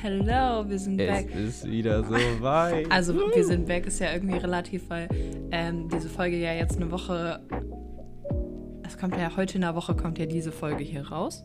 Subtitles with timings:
[0.00, 1.34] Hello, wir sind Es back.
[1.34, 2.88] ist wieder so weit.
[2.88, 5.08] Also wir sind back ist ja irgendwie relativ, weil
[5.50, 7.40] ähm, diese Folge ja jetzt eine Woche.
[8.84, 11.44] Es kommt ja heute in der Woche kommt ja diese Folge hier raus.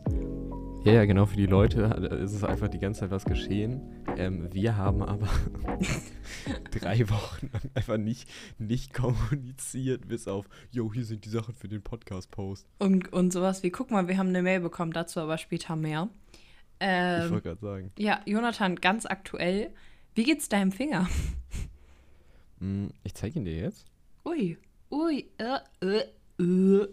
[0.84, 3.82] Ja, ja, genau, für die Leute äh, ist es einfach die ganze Zeit was geschehen.
[4.16, 5.28] Ähm, wir haben aber
[6.70, 11.66] drei Wochen lang einfach nicht, nicht kommuniziert, bis auf, yo, hier sind die Sachen für
[11.66, 12.68] den Podcast-Post.
[12.78, 16.08] Und, und sowas wie, guck mal, wir haben eine Mail bekommen, dazu aber später mehr.
[16.84, 16.88] Ich
[17.24, 17.92] Ähm, wollte gerade sagen.
[17.98, 19.70] ja, Jonathan, ganz aktuell.
[20.14, 21.08] Wie geht's deinem Finger?
[22.60, 23.86] Hm, ich zeige ihn dir jetzt.
[24.24, 24.58] Ui,
[24.90, 26.04] ui, äh, äh,
[26.42, 26.88] äh.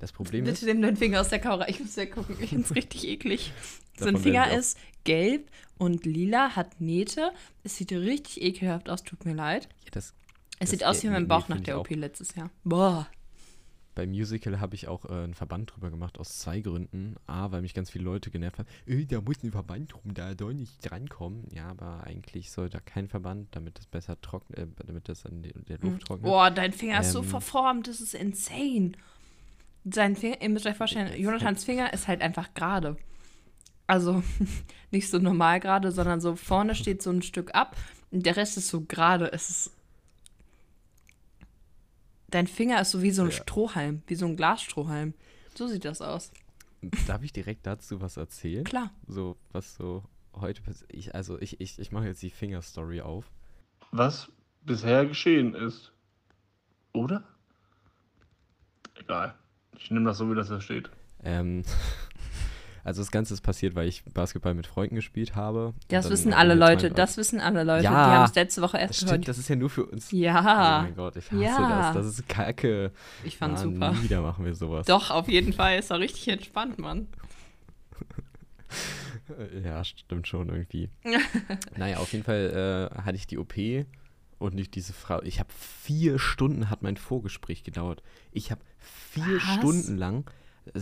[0.00, 1.68] Das Problem Bitte ist, nimm deinen Finger aus der Kamera.
[1.68, 2.36] Ich muss ja gucken.
[2.40, 3.52] Ich find's richtig eklig.
[3.96, 5.48] Sein Davon Finger ist gelb
[5.78, 7.30] und lila, hat Nähte.
[7.62, 9.68] Es sieht richtig ekelhaft aus, tut mir leid.
[9.84, 11.78] ja, das, Es Das- sieht aus wie mein Bauch nach ich der.
[11.78, 12.50] OP letztes Jahr.
[12.64, 13.06] Boah.
[13.96, 17.16] Beim Musical habe ich auch äh, einen Verband drüber gemacht, aus zwei Gründen.
[17.26, 18.68] A, weil mich ganz viele Leute genervt haben.
[18.86, 21.44] Äh, da muss ein Verband rum, da soll nicht drankommen.
[21.50, 25.42] Ja, aber eigentlich soll da kein Verband, damit es besser trocknet, äh, damit das an
[25.42, 26.30] der, Luft trocknet.
[26.30, 27.24] Boah, dein Finger ist so Ähm.
[27.24, 28.92] verformt, das ist insane.
[29.90, 32.98] Sein Finger, ihr müsst euch vorstellen, Jonathans Finger ist halt einfach gerade.
[33.86, 34.22] Also
[34.90, 37.76] nicht so normal gerade, sondern so vorne steht so ein Stück ab
[38.10, 39.32] und der Rest ist so gerade.
[39.32, 39.72] Es ist.
[42.30, 43.34] Dein Finger ist so wie so ein Ja.
[43.36, 45.14] Strohhalm, wie so ein Glasstrohhalm.
[45.54, 46.32] So sieht das aus.
[47.06, 48.64] Darf ich direkt dazu was erzählen?
[48.64, 48.90] Klar.
[49.06, 50.02] So, was so
[50.34, 50.92] heute passiert.
[50.92, 53.30] Ich, also, ich, ich, ich mache jetzt die Fingerstory auf.
[53.92, 54.30] was
[54.62, 55.92] bisher geschehen ist.
[56.92, 57.22] Oder?
[58.94, 59.34] Egal.
[59.78, 60.90] Ich nehme das so, wie das da steht.
[61.22, 61.62] Ähm,
[62.86, 65.74] also, das Ganze ist passiert, weil ich Basketball mit Freunden gespielt habe.
[65.88, 67.82] Das wissen alle Leute, 32 das wissen alle Leute.
[67.84, 69.10] Ja, Die haben es letzte Woche erst Das gehört.
[69.14, 70.12] stimmt, das ist ja nur für uns.
[70.12, 71.92] Oh ja, mein Gott, ich hasse Ja.
[71.92, 71.94] das.
[71.94, 72.92] Das ist kacke.
[73.24, 74.02] ich fand's Mann, super.
[74.02, 74.86] Wieder machen wir sowas.
[74.86, 75.78] Doch, auf jeden Fall.
[75.78, 77.08] Ist doch richtig entspannt, Mann.
[79.64, 80.88] Ja, stimmt schon irgendwie.
[81.76, 83.54] naja, auf jeden Fall äh, hatte ich die OP
[84.38, 85.20] und nicht diese Frau.
[85.22, 88.02] Ich habe vier Stunden hat mein Vorgespräch gedauert.
[88.32, 89.54] Ich habe vier Was?
[89.54, 90.30] Stunden lang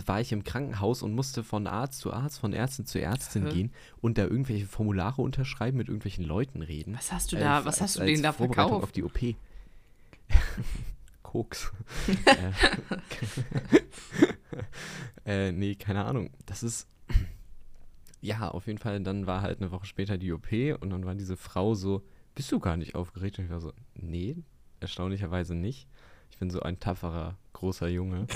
[0.06, 3.52] war ich im Krankenhaus und musste von Arzt zu Arzt, von Ärztin zu Ärztin Hä?
[3.52, 6.94] gehen und da irgendwelche Formulare unterschreiben, mit irgendwelchen Leuten reden.
[6.96, 8.82] Was hast du Äh, da, was als- hast du denen da verkauft?
[8.84, 9.18] auf die OP.
[11.22, 11.72] Koks.
[15.26, 16.30] äh, äh, nee, keine Ahnung.
[16.46, 16.88] Das ist.
[18.20, 19.00] Ja, auf jeden Fall.
[19.02, 22.02] Dann war halt eine Woche später die OP und dann war diese Frau so:
[22.34, 23.38] Bist du gar nicht aufgeregt?
[23.38, 24.36] Und ich war so: Nee,
[24.80, 25.88] erstaunlicherweise nicht.
[26.30, 28.26] Ich bin so ein tapferer, großer Junge.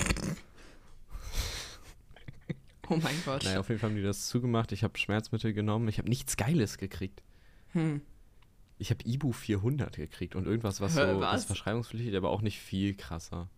[2.89, 3.43] Oh mein Gott.
[3.43, 4.71] Naja, auf jeden Fall haben die das zugemacht.
[4.71, 5.87] Ich habe Schmerzmittel genommen.
[5.87, 7.21] Ich habe nichts Geiles gekriegt.
[7.73, 8.01] Hm.
[8.77, 11.41] Ich habe Ibu 400 gekriegt und irgendwas, was so was?
[11.41, 13.49] ist verschreibungspflichtig, aber auch nicht viel krasser.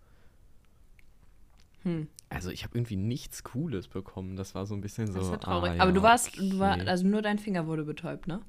[1.83, 2.07] Hm.
[2.29, 4.35] Also ich habe irgendwie nichts Cooles bekommen.
[4.35, 5.13] Das war so ein bisschen so.
[5.13, 5.71] Das ist ja traurig.
[5.71, 8.41] ah, Aber ja, du warst, du war, also nur dein Finger wurde betäubt, ne?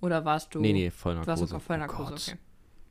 [0.00, 0.60] Oder warst du?
[0.60, 1.46] nee, nee, Du warst Vollnarkose.
[1.46, 2.36] sogar Vollnarkose, oh, okay.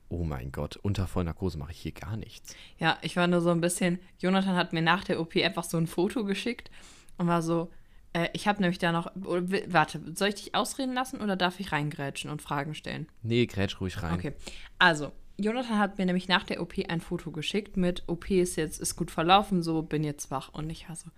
[0.09, 2.55] oh mein Gott, unter Vollnarkose mache ich hier gar nichts.
[2.77, 3.99] Ja, ich war nur so ein bisschen.
[4.19, 6.69] Jonathan hat mir nach der OP einfach so ein Foto geschickt
[7.17, 7.71] und war so.
[8.13, 9.11] Äh, ich habe nämlich da noch.
[9.15, 13.07] Warte, soll ich dich ausreden lassen oder darf ich reingrätschen und Fragen stellen?
[13.21, 14.13] Nee, grätsch ruhig rein.
[14.13, 14.33] Okay.
[14.79, 18.79] Also, Jonathan hat mir nämlich nach der OP ein Foto geschickt mit OP ist jetzt,
[18.79, 20.49] ist gut verlaufen, so bin jetzt wach.
[20.53, 21.09] Und ich war so,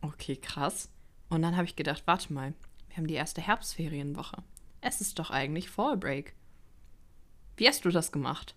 [0.00, 0.90] okay, krass.
[1.28, 2.54] Und dann habe ich gedacht, warte mal,
[2.88, 4.36] wir haben die erste Herbstferienwoche.
[4.80, 6.34] Es ist doch eigentlich Fall Break.
[7.56, 8.54] Wie hast du das gemacht?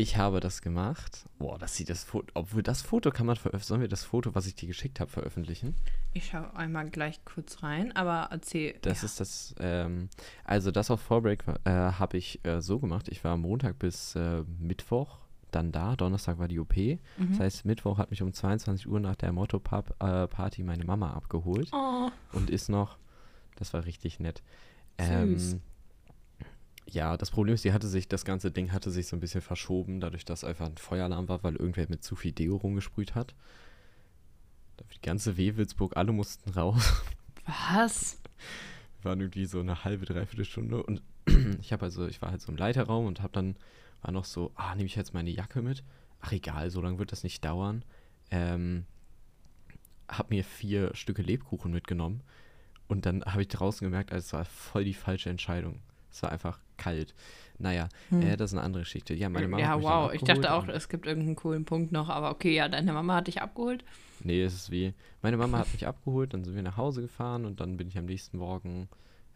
[0.00, 1.28] Ich habe das gemacht.
[1.40, 2.28] Boah, das sieht das Foto.
[2.34, 3.66] Obwohl das Foto kann man veröffentlichen.
[3.66, 5.74] Sollen wir das Foto, was ich dir geschickt habe, veröffentlichen?
[6.14, 8.76] Ich schaue einmal gleich kurz rein, aber erzähl.
[8.82, 9.06] Das ja.
[9.06, 10.08] ist das, ähm,
[10.44, 13.08] also das auf Fallbreak äh, habe ich äh, so gemacht.
[13.08, 15.18] Ich war Montag bis äh, Mittwoch
[15.50, 15.96] dann da.
[15.96, 16.76] Donnerstag war die OP.
[16.76, 17.00] Mhm.
[17.30, 22.08] Das heißt, Mittwoch hat mich um 22 Uhr nach der Motto-Party meine Mama abgeholt Oh,
[22.34, 22.98] und ist noch,
[23.56, 24.44] das war richtig nett.
[25.00, 25.56] Süß.
[26.90, 29.42] Ja, das Problem ist, die hatte sich, das ganze Ding hatte sich so ein bisschen
[29.42, 33.34] verschoben, dadurch, dass einfach ein Feueralarm war, weil irgendwer mit zu viel Deo rumgesprüht hat.
[34.94, 37.02] Die ganze Wewelsburg, alle mussten raus.
[37.68, 38.18] was?
[39.02, 41.02] waren irgendwie so eine halbe, dreiviertel Stunde und
[41.60, 43.56] ich habe also, ich war halt so im Leiterraum und habe dann,
[44.02, 45.84] war noch so, ah, nehme ich jetzt meine Jacke mit?
[46.20, 47.84] Ach egal, so lange wird das nicht dauern.
[48.30, 48.86] Ähm,
[50.08, 52.22] hab mir vier Stücke Lebkuchen mitgenommen
[52.88, 55.80] und dann habe ich draußen gemerkt, also es war voll die falsche Entscheidung.
[56.10, 57.14] Es war einfach kalt.
[57.58, 58.22] Naja, Hm.
[58.22, 59.14] äh, das ist eine andere Geschichte.
[59.14, 60.12] Ja, meine Mama ja, hat mich wow.
[60.12, 63.26] Ich dachte auch, es gibt irgendeinen coolen Punkt noch, aber okay, ja, deine Mama hat
[63.26, 63.84] dich abgeholt.
[64.20, 67.44] Nee, es ist wie, meine Mama hat mich abgeholt, dann sind wir nach Hause gefahren
[67.44, 68.88] und dann bin ich am nächsten Morgen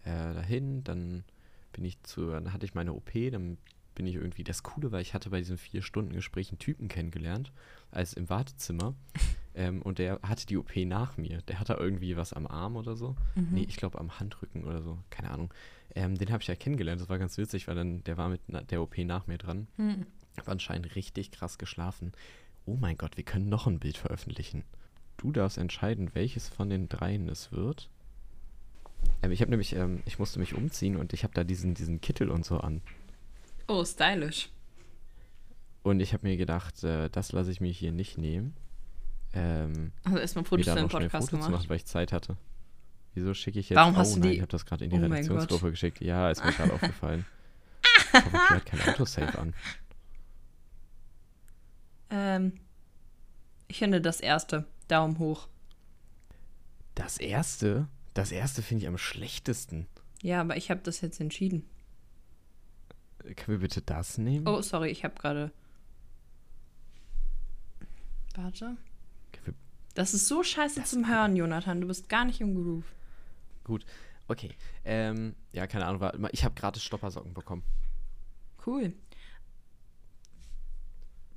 [0.04, 1.24] äh, dahin, dann
[1.72, 3.58] bin ich zu, dann hatte ich meine OP, dann
[3.94, 6.88] bin ich irgendwie, das Coole war, ich hatte bei diesem vier Stunden Gespräch einen Typen
[6.88, 7.52] kennengelernt,
[7.90, 8.94] als im Wartezimmer.
[9.54, 11.42] Ähm, und der hatte die OP nach mir.
[11.42, 13.16] Der hatte irgendwie was am Arm oder so.
[13.34, 13.48] Mhm.
[13.52, 14.98] Nee, ich glaube am Handrücken oder so.
[15.10, 15.52] Keine Ahnung.
[15.94, 17.00] Ähm, den habe ich ja kennengelernt.
[17.00, 18.40] Das war ganz witzig, weil dann der war mit
[18.70, 19.66] der OP nach mir dran.
[19.76, 20.06] Hm.
[20.38, 22.12] Hab anscheinend richtig krass geschlafen.
[22.64, 24.64] Oh mein Gott, wir können noch ein Bild veröffentlichen.
[25.18, 27.90] Du darfst entscheiden, welches von den dreien es wird.
[29.22, 32.00] Ähm, ich habe nämlich, ähm, ich musste mich umziehen und ich habe da diesen, diesen
[32.00, 32.80] Kittel und so an.
[33.68, 34.48] Oh, stylisch.
[35.82, 38.54] Und ich habe mir gedacht, äh, das lasse ich mir hier nicht nehmen.
[39.34, 41.50] Ähm, Also erstmal Fotos für den Podcast Foto zu gemacht.
[41.50, 42.36] machen, weil ich Zeit hatte.
[43.14, 43.76] Wieso schicke ich jetzt?
[43.76, 46.00] Warum oh hast du nein, die- ich habe das gerade in die Oh Redaktionsgruppe geschickt.
[46.00, 47.24] Ja, ist mir gerade aufgefallen.
[48.14, 49.54] Ich hoffe, hat kein Autosave an.
[52.10, 52.52] Ähm,
[53.68, 54.66] ich finde das erste.
[54.88, 55.48] Daumen hoch.
[56.94, 59.86] Das erste, das erste finde ich am schlechtesten.
[60.22, 61.64] Ja, aber ich habe das jetzt entschieden.
[63.22, 64.46] Können wir bitte das nehmen?
[64.46, 65.52] Oh, sorry, ich habe gerade.
[68.34, 68.76] Warte.
[69.94, 71.80] Das ist so scheiße Das- zum Hören, Jonathan.
[71.80, 72.84] Du bist gar nicht im Groove.
[73.64, 73.84] Gut,
[74.28, 74.50] okay.
[74.84, 77.62] Ähm, ja, keine Ahnung, ich habe gratis Stoppersocken bekommen.
[78.66, 78.92] Cool.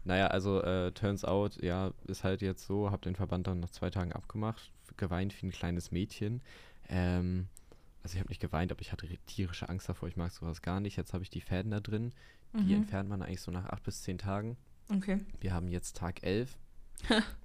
[0.04, 3.72] Naja, also äh, turns out, ja, ist halt jetzt so, habe den Verband dann nach
[3.72, 6.42] zwei Tagen abgemacht, geweint wie ein kleines Mädchen.
[6.90, 7.48] Ähm,
[8.04, 10.80] also ich habe nicht geweint, aber ich hatte tierische Angst davor, ich mag sowas gar
[10.80, 10.96] nicht.
[10.96, 12.14] Jetzt habe ich die Fäden da drin,
[12.54, 12.82] die Mhm.
[12.84, 14.58] entfernt man eigentlich so nach acht bis zehn Tagen.
[14.96, 15.20] Okay.
[15.40, 16.56] Wir haben jetzt Tag 11.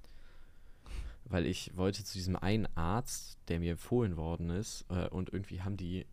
[1.30, 5.62] weil ich wollte zu diesem einen Arzt, der mir empfohlen worden ist, äh, und irgendwie
[5.62, 6.06] haben die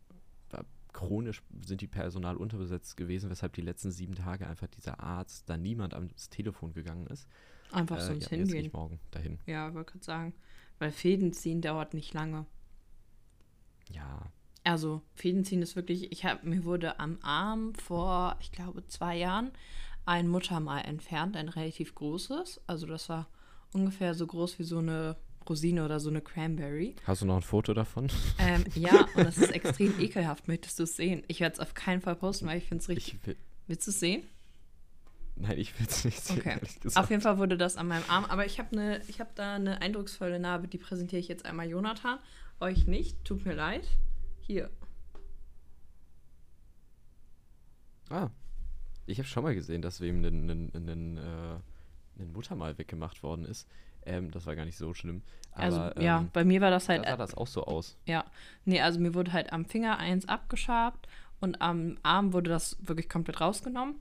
[0.52, 5.50] äh, chronisch sind die Personal unterbesetzt gewesen, weshalb die letzten sieben Tage einfach dieser Arzt,
[5.50, 7.28] da niemand ans Telefon gegangen ist.
[7.72, 8.66] Einfach Äh, sonst ja, jetzt gehe hingehen.
[8.68, 9.40] ich morgen dahin.
[9.46, 10.34] Ja, wollte gerade sagen.
[10.80, 12.46] Weil Fäden ziehen dauert nicht lange.
[13.92, 14.32] Ja,
[14.64, 19.16] Also, Fäden ziehen ist wirklich, ich habe mir wurde am Arm vor, ich glaube, zwei
[19.18, 19.52] Jahren
[20.06, 22.62] ein Muttermal entfernt, ein relativ großes.
[22.68, 23.28] Also das war
[23.74, 25.16] ungefähr so groß wie so eine
[25.48, 26.96] Rosine oder so eine Cranberry.
[27.06, 28.10] hast du noch ein Foto davon?
[28.38, 30.48] Ähm, ja, und das ist extrem ekelhaft.
[30.48, 31.24] Möchtest du es sehen?
[31.28, 33.14] Ich werde es auf keinen Fall posten, weil ich finde es richtig.
[33.14, 33.38] Ich will,
[33.68, 34.24] Willst du es sehen?
[35.36, 36.60] nein, ich will es nicht sehen, Okay.
[36.96, 38.26] Auf jeden Fall wurde das an meinem Arm.
[38.26, 41.70] Aber ich habe ne, ich hab da eine eindrucksvolle Narbe, die präsentiere ich jetzt einmal
[41.70, 42.18] Jonathan.
[42.60, 43.88] Euch nicht, tut mir leid.
[44.42, 44.70] Hier.
[48.10, 48.30] Ah,
[49.06, 51.60] ich habe schon mal gesehen, dass wem ein, ein, ein, äh,
[52.20, 53.68] ein Muttermal weggemacht worden ist.
[54.06, 55.22] Ähm, das war gar nicht so schlimm.
[55.52, 57.06] Also, Aber, ja, ähm, bei mir war das halt.
[57.06, 57.96] da sah das auch so aus.
[58.06, 58.26] Ja,
[58.66, 61.08] nee, also mir wurde halt am Finger eins abgeschabt
[61.40, 63.96] und am Arm wurde das wirklich komplett rausgenommen.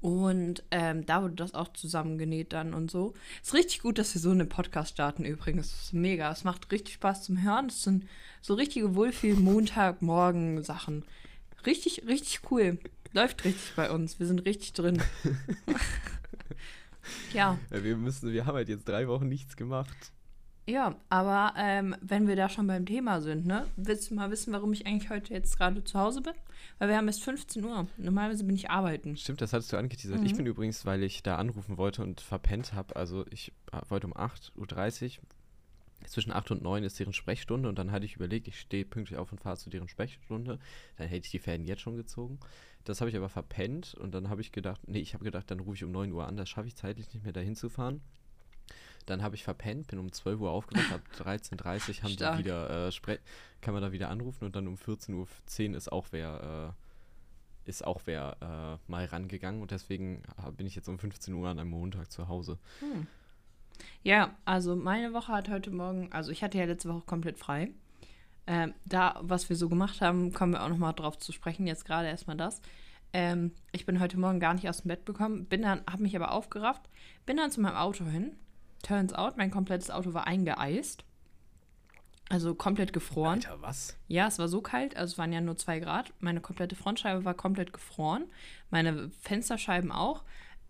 [0.00, 3.14] Und ähm, da wurde das auch zusammengenäht dann und so.
[3.42, 5.70] Ist richtig gut, dass wir so einen Podcast starten übrigens.
[5.70, 6.30] Das ist mega.
[6.30, 7.68] Es macht richtig Spaß zum Hören.
[7.68, 8.06] Das sind
[8.42, 11.04] so richtige Wohlfühl-Montagmorgen-Sachen.
[11.64, 12.78] Richtig, richtig cool.
[13.14, 14.18] Läuft richtig bei uns.
[14.18, 15.00] Wir sind richtig drin.
[17.32, 17.58] ja.
[17.70, 19.96] Ja, wir müssen, wir haben halt jetzt drei Wochen nichts gemacht.
[20.66, 23.66] Ja, aber ähm, wenn wir da schon beim Thema sind, ne?
[23.76, 26.32] Willst du mal wissen, warum ich eigentlich heute jetzt gerade zu Hause bin?
[26.78, 27.86] Weil wir haben erst 15 Uhr.
[27.98, 29.14] Normalerweise bin ich arbeiten.
[29.18, 30.24] Stimmt, das hattest du angeteasert.
[30.24, 30.36] Ich Mhm.
[30.38, 34.14] bin übrigens, weil ich da anrufen wollte und verpennt habe, also ich äh, wollte um
[34.14, 35.24] 8.30 Uhr,
[36.08, 39.18] zwischen 8 und 9 ist deren Sprechstunde und dann hatte ich überlegt, ich stehe pünktlich
[39.18, 40.58] auf und fahre zu deren Sprechstunde.
[40.96, 42.38] Dann hätte ich die Fäden jetzt schon gezogen.
[42.84, 45.60] Das habe ich aber verpennt und dann habe ich gedacht, nee, ich habe gedacht, dann
[45.60, 48.02] rufe ich um 9 Uhr an, das schaffe ich zeitlich nicht mehr dahin zu fahren.
[49.06, 51.52] Dann habe ich verpennt, bin um 12 Uhr aufgewacht, ab 13.30
[51.98, 52.36] Uhr haben Stark.
[52.36, 53.18] die wieder, äh,
[53.60, 56.74] kann man da wieder anrufen und dann um 14.10 Uhr ist auch wer,
[57.66, 61.34] äh, ist auch wer äh, mal rangegangen und deswegen äh, bin ich jetzt um 15
[61.34, 62.58] Uhr an einem Montag zu Hause.
[64.02, 67.70] Ja, also meine Woche hat heute Morgen, also ich hatte ja letzte Woche komplett frei.
[68.46, 71.66] Ähm, da, was wir so gemacht haben, kommen wir auch nochmal drauf zu sprechen.
[71.66, 72.60] Jetzt gerade erstmal das.
[73.14, 76.16] Ähm, ich bin heute Morgen gar nicht aus dem Bett gekommen, bin dann, habe mich
[76.16, 76.82] aber aufgerafft,
[77.24, 78.36] bin dann zu meinem Auto hin.
[78.82, 81.04] Turns out, mein komplettes Auto war eingeeist.
[82.28, 83.40] Also komplett gefroren.
[83.44, 83.96] Alter, was?
[84.08, 86.12] Ja, es war so kalt, also es waren ja nur zwei Grad.
[86.20, 88.24] Meine komplette Frontscheibe war komplett gefroren,
[88.70, 90.24] meine Fensterscheiben auch.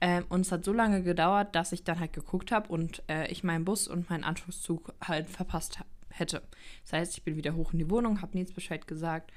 [0.04, 3.26] Ähm, und es hat so lange gedauert, dass ich dann halt geguckt habe und äh,
[3.32, 5.78] ich meinen Bus und meinen Anschlusszug halt verpasst
[6.10, 6.42] hätte.
[6.82, 9.32] Das heißt, ich bin wieder hoch in die Wohnung, habe Nils Bescheid gesagt.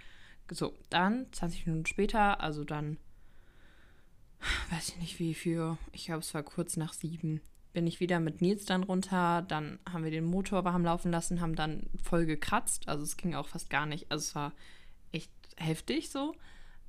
[0.51, 2.97] So, dann 20 Minuten später, also dann,
[4.71, 7.39] weiß ich nicht wie viel, ich glaube, es war kurz nach sieben,
[7.71, 9.43] bin ich wieder mit Nils dann runter.
[9.43, 12.89] Dann haben wir den Motor warm laufen lassen, haben dann voll gekratzt.
[12.89, 14.12] Also es ging auch fast gar nicht.
[14.12, 14.51] Also es war
[15.13, 16.36] echt heftig so.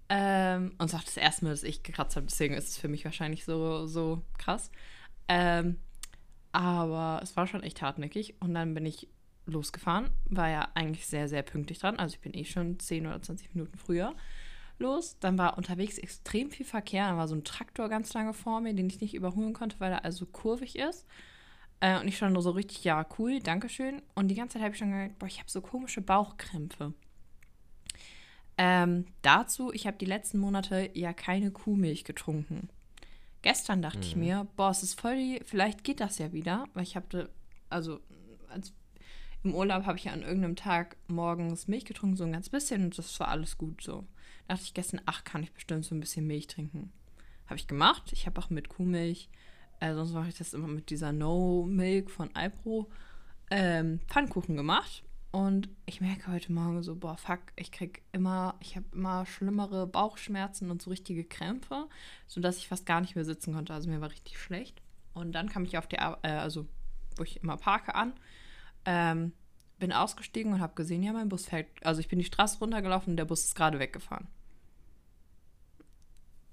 [0.08, 2.26] Ähm, und es war das erste Mal, dass ich gekratzt habe.
[2.26, 4.70] Deswegen ist es für mich wahrscheinlich so, so krass.
[5.28, 5.78] Ähm,
[6.52, 8.34] aber es war schon echt hartnäckig.
[8.40, 9.08] Und dann bin ich
[9.46, 10.10] losgefahren.
[10.26, 11.98] War ja eigentlich sehr, sehr pünktlich dran.
[11.98, 14.14] Also ich bin eh schon 10 oder 20 Minuten früher
[14.78, 15.18] los.
[15.20, 17.08] Dann war unterwegs extrem viel Verkehr.
[17.08, 19.92] Dann war so ein Traktor ganz lange vor mir, den ich nicht überholen konnte, weil
[19.92, 21.06] er also kurvig ist.
[21.80, 24.02] Äh, und ich schon nur so richtig, ja, cool, Dankeschön.
[24.14, 26.94] Und die ganze Zeit habe ich schon gedacht, boah, ich habe so komische Bauchkrämpfe.
[28.58, 32.68] Ähm, dazu, ich habe die letzten Monate ja keine Kuhmilch getrunken.
[33.42, 34.20] Gestern dachte ich Mhm.
[34.22, 37.30] mir, boah, es ist voll die, vielleicht geht das ja wieder, weil ich habe,
[37.70, 38.00] also
[38.48, 38.72] als,
[39.44, 42.84] im Urlaub habe ich ja an irgendeinem Tag morgens Milch getrunken, so ein ganz bisschen
[42.84, 44.04] und das war alles gut so.
[44.48, 46.92] Da dachte ich gestern, ach, kann ich bestimmt so ein bisschen Milch trinken.
[47.46, 48.10] Habe ich gemacht.
[48.12, 49.28] Ich habe auch mit Kuhmilch,
[49.78, 52.90] äh, sonst mache ich das immer mit dieser No Milk von Alpro,
[53.50, 55.04] ähm, Pfannkuchen gemacht.
[55.30, 59.87] Und ich merke heute Morgen so, boah, fuck, ich krieg immer, ich habe immer schlimmere
[59.87, 61.87] Bauchschmerzen und so richtige Krämpfe,
[62.26, 63.75] sodass ich fast gar nicht mehr sitzen konnte.
[63.75, 64.80] Also mir war richtig schlecht.
[65.12, 66.66] Und dann kam ich auf die, äh, also
[67.16, 68.14] wo ich immer parke an,
[68.87, 69.32] ähm,
[69.78, 73.12] bin ausgestiegen und habe gesehen, ja, mein Bus fährt, also ich bin die Straße runtergelaufen
[73.12, 74.28] und der Bus ist gerade weggefahren.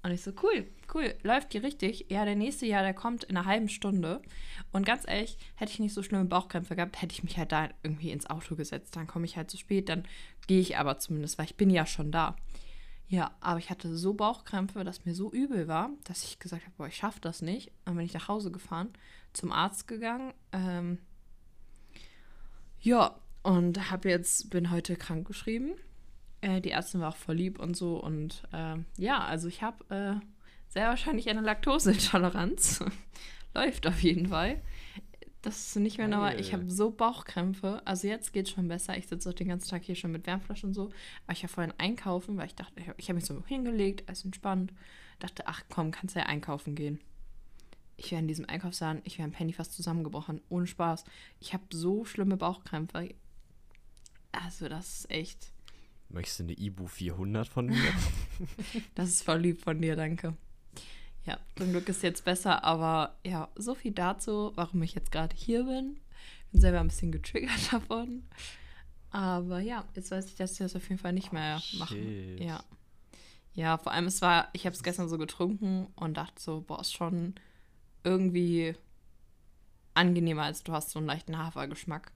[0.06, 2.06] Und ich so, cool, cool, läuft hier richtig.
[2.10, 4.22] Ja, der nächste Jahr, der kommt in einer halben Stunde.
[4.70, 7.70] Und ganz ehrlich, hätte ich nicht so schlimme Bauchkrämpfe gehabt, hätte ich mich halt da
[7.82, 8.94] irgendwie ins Auto gesetzt.
[8.94, 10.04] Dann komme ich halt zu spät, dann
[10.46, 12.36] gehe ich aber zumindest, weil ich bin ja schon da.
[13.08, 16.74] Ja, aber ich hatte so Bauchkrämpfe, dass mir so übel war, dass ich gesagt habe,
[16.76, 17.72] boah, ich schaffe das nicht.
[17.84, 18.90] Dann bin ich nach Hause gefahren,
[19.32, 20.34] zum Arzt gegangen.
[20.52, 20.98] Ähm,
[22.80, 25.72] ja, und habe jetzt, bin heute krank geschrieben.
[26.40, 28.02] Äh, die Ärztin war auch voll lieb und so.
[28.02, 30.26] Und ähm, ja, also ich habe äh,
[30.68, 32.84] sehr wahrscheinlich eine Laktoseintoleranz.
[33.54, 34.60] Läuft auf jeden Fall.
[35.46, 36.40] Das ist nicht mehr normal.
[36.40, 37.80] Ich habe so Bauchkrämpfe.
[37.84, 38.98] Also jetzt geht schon besser.
[38.98, 40.90] Ich sitze auch den ganzen Tag hier schon mit Wärmflaschen und so.
[41.24, 44.24] Aber ich war vorhin einkaufen, weil ich dachte, ich habe hab mich so hingelegt, alles
[44.24, 44.72] entspannt.
[45.20, 47.00] Dachte, ach komm, kannst ja einkaufen gehen.
[47.96, 50.40] Ich wäre in diesem Einkaufsladen, ich wäre im Penny fast zusammengebrochen.
[50.48, 51.04] Ohne Spaß.
[51.38, 53.14] Ich habe so schlimme Bauchkrämpfe.
[54.32, 55.52] Also das ist echt,
[56.08, 57.92] Möchtest du eine Ibu 400 von mir?
[58.94, 60.34] das ist voll lieb von dir, danke.
[61.24, 65.34] Ja, zum Glück ist jetzt besser, aber ja, so viel dazu, warum ich jetzt gerade
[65.34, 65.98] hier bin.
[66.52, 68.22] Bin selber ein bisschen getriggert davon.
[69.10, 71.96] Aber ja, jetzt weiß ich, dass ich das auf jeden Fall nicht mehr machen.
[71.96, 72.40] shit.
[72.40, 72.62] Ja.
[73.54, 76.80] Ja, vor allem es war, ich habe es gestern so getrunken und dachte so, boah,
[76.80, 77.34] ist schon
[78.04, 78.74] irgendwie
[79.94, 82.12] angenehmer, als du hast so einen leichten Hafergeschmack.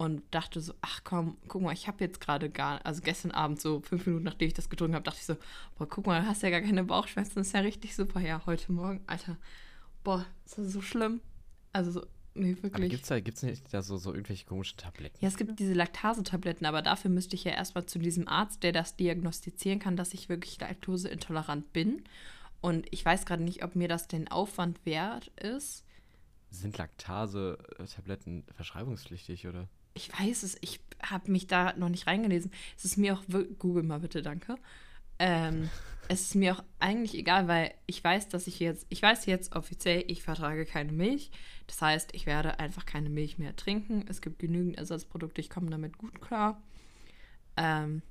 [0.00, 3.60] Und dachte so, ach komm, guck mal, ich habe jetzt gerade gar, also gestern Abend,
[3.60, 5.36] so fünf Minuten nachdem ich das getrunken habe, dachte ich so,
[5.76, 8.18] boah, guck mal, du hast ja gar keine Bauchschmerzen, das ist ja richtig super.
[8.18, 9.36] Ja, heute Morgen, Alter,
[10.02, 11.20] boah, ist das so schlimm.
[11.74, 12.88] Also, so, nee, Aber wirklich.
[12.92, 15.18] gibt's da, gibt's nicht da so, so irgendwelche komischen Tabletten?
[15.20, 18.72] Ja, es gibt diese Laktasetabletten, aber dafür müsste ich ja erstmal zu diesem Arzt, der
[18.72, 22.04] das diagnostizieren kann, dass ich wirklich laktoseintolerant bin.
[22.62, 25.84] Und ich weiß gerade nicht, ob mir das den Aufwand wert ist.
[26.48, 29.68] Sind Laktase-Tabletten verschreibungspflichtig, oder?
[29.94, 32.50] Ich weiß es, ich habe mich da noch nicht reingelesen.
[32.76, 33.22] Es ist mir auch,
[33.58, 34.56] google mal bitte, danke.
[35.18, 35.70] Ähm,
[36.08, 39.54] es ist mir auch eigentlich egal, weil ich weiß, dass ich jetzt, ich weiß jetzt
[39.54, 41.30] offiziell, ich vertrage keine Milch.
[41.66, 44.04] Das heißt, ich werde einfach keine Milch mehr trinken.
[44.08, 46.62] Es gibt genügend Ersatzprodukte, ich komme damit gut klar.
[47.56, 48.02] Ähm,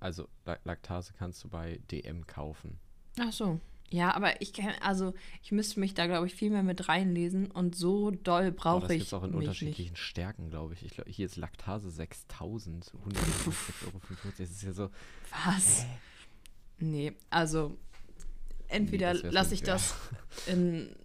[0.00, 2.78] Also, La Laktase kannst du bei DM kaufen.
[3.18, 3.60] Ach so.
[3.92, 7.50] Ja, aber ich kann, also ich müsste mich da, glaube ich, viel mehr mit reinlesen
[7.50, 10.82] und so doll brauche das ich gibt's auch in unterschiedlichen Stärken, glaube ich.
[10.82, 14.00] ich glaub, hier ist Laktase 6000, 150,55 Euro.
[14.38, 14.84] Das ist ja so.
[14.84, 14.94] nicht.
[15.46, 15.86] Was?
[16.78, 17.76] Nee, also
[18.68, 19.94] entweder das wär's lasse ich nicht das
[20.46, 20.96] in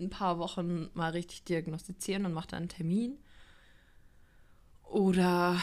[0.00, 3.18] ein paar Wochen mal richtig diagnostizieren und mache dann einen Termin.
[4.82, 5.62] Oder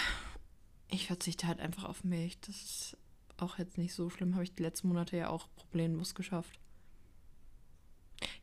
[0.90, 2.40] ich verzichte halt einfach auf Milch.
[2.40, 2.98] Das ist
[3.42, 4.34] auch jetzt nicht so schlimm.
[4.34, 6.60] Habe ich die letzten Monate ja auch problemlos geschafft.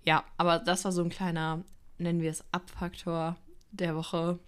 [0.05, 1.65] Ja, aber das war so ein kleiner,
[1.99, 3.37] nennen wir es, Abfaktor
[3.73, 4.39] der Woche.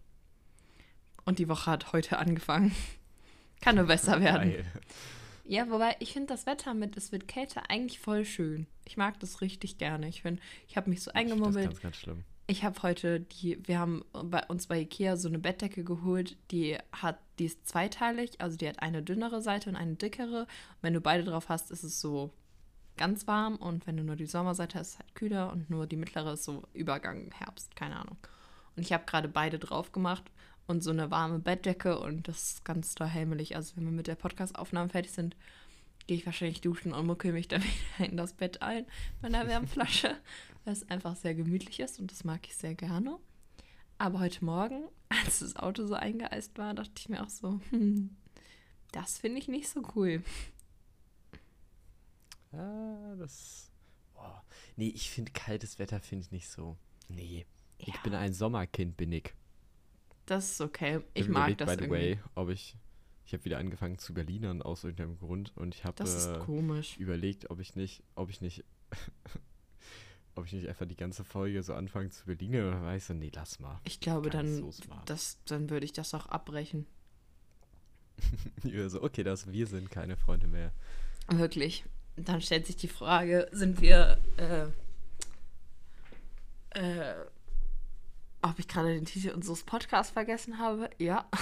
[1.25, 2.75] Und die Woche hat heute angefangen.
[3.61, 4.53] Kann nur besser werden.
[4.53, 4.65] Geil.
[5.45, 8.67] Ja, wobei ich finde das Wetter mit, es wird kälter, eigentlich voll schön.
[8.85, 10.09] Ich mag das richtig gerne.
[10.09, 11.67] Ich finde, ich habe mich so find Das eingemummelt.
[11.67, 12.25] ganz, ganz schlimm.
[12.49, 16.79] Ich habe heute die, wir haben bei uns bei Ikea so eine Bettdecke geholt, die
[16.93, 20.43] hat, die ist zweiteilig, also die hat eine dünnere Seite und eine dickere.
[20.43, 22.33] Und wenn du beide drauf hast, ist es so
[22.97, 25.87] ganz warm und wenn du nur die Sommerseite hast, ist es halt kühler und nur
[25.87, 28.17] die mittlere ist so Übergang Herbst, keine Ahnung.
[28.77, 30.25] Und ich habe gerade beide drauf gemacht
[30.67, 33.57] und so eine warme Bettdecke und das ist ganz da helmelig.
[33.57, 35.37] Also wenn wir mit der Podcast-Aufnahme fertig sind,
[36.07, 37.63] gehe ich wahrscheinlich duschen und muckel mich dann
[37.99, 38.87] wieder in das Bett ein
[39.23, 40.17] mit einer Wärmflasche,
[40.67, 43.19] weil es einfach sehr gemütlich ist und das mag ich sehr gerne.
[43.99, 44.89] Aber heute Morgen,
[45.25, 48.15] als das Auto so eingeeist war, dachte ich mir auch so, hm,
[48.93, 50.23] das finde ich nicht so cool.
[52.53, 53.71] Ah, das.
[54.15, 54.43] Boah.
[54.77, 56.77] Nee, ich finde kaltes Wetter finde ich nicht so.
[57.09, 57.47] Nee.
[57.79, 58.01] Ich Ja.
[58.03, 59.35] bin ein Sommerkind, bin ich.
[60.25, 61.01] Das ist okay.
[61.15, 62.17] Ich mag überlegt, das by the irgendwie.
[62.17, 62.77] way, ob ich.
[63.25, 66.97] Ich habe wieder angefangen zu Berlinern aus irgendeinem Grund und ich habe äh, komisch.
[66.97, 68.65] überlegt, ob ich nicht, ob ich nicht
[70.37, 73.31] ob ich nicht einfach die ganze Folge so anfange zu bedienen oder weiß so, nee,
[73.35, 73.81] lass mal.
[73.85, 74.65] Ich glaube, dann,
[75.07, 76.87] das, dann würde ich das auch abbrechen.
[78.65, 80.73] Ja, so, okay, das wir sind keine Freunde mehr.
[81.29, 81.85] Wirklich.
[82.17, 84.69] Dann stellt sich die Frage, sind wir, äh,
[86.79, 87.15] äh,
[88.43, 90.91] ob ich gerade den Titel unseres Podcasts vergessen habe?
[90.99, 91.29] Ja.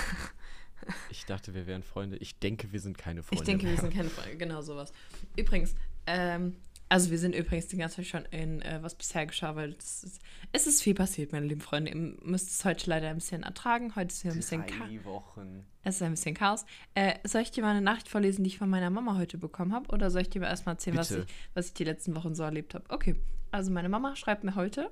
[1.08, 2.18] Ich dachte, wir wären Freunde.
[2.18, 3.74] Ich denke, wir sind keine Freunde Ich denke, mehr.
[3.74, 4.92] wir sind keine Freunde, genau sowas.
[5.34, 5.74] Übrigens,
[6.06, 6.56] ähm,
[6.88, 10.04] also wir sind übrigens die ganze Zeit schon in, äh, was bisher geschah, weil es
[10.04, 10.22] ist,
[10.52, 11.90] es ist viel passiert, meine lieben Freunde.
[11.90, 13.96] Ihr müsst es heute leider ein bisschen ertragen.
[13.96, 15.64] Heute ist hier ein bisschen, Cha Drei Wochen.
[15.82, 16.64] es ist ein bisschen Chaos.
[16.94, 19.72] Äh, soll ich dir mal eine Nachricht vorlesen, die ich von meiner Mama heute bekommen
[19.72, 19.88] habe?
[19.90, 21.24] Oder soll ich dir mal erstmal erzählen, was ich,
[21.54, 22.84] was ich die letzten Wochen so erlebt habe?
[22.90, 23.16] Okay,
[23.50, 24.90] also meine Mama schreibt mir heute.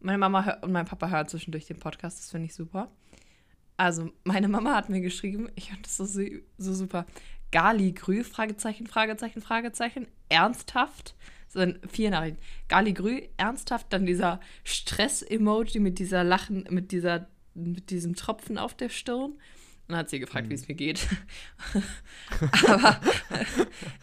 [0.00, 2.90] Meine Mama und mein Papa hören zwischendurch den Podcast, das finde ich super.
[3.76, 6.04] Also, meine Mama hat mir geschrieben, ich fand das so,
[6.58, 7.06] so super.
[7.52, 11.14] Gali Grü, Fragezeichen, Fragezeichen, Fragezeichen, ernsthaft.
[11.48, 12.40] So in vier Nachrichten.
[12.68, 18.74] Gali Grü, ernsthaft, dann dieser Stress-Emoji mit dieser Lachen, mit dieser, mit diesem Tropfen auf
[18.74, 19.32] der Stirn.
[19.86, 21.06] Und dann hat sie gefragt, wie es mir geht.
[22.66, 22.98] Aber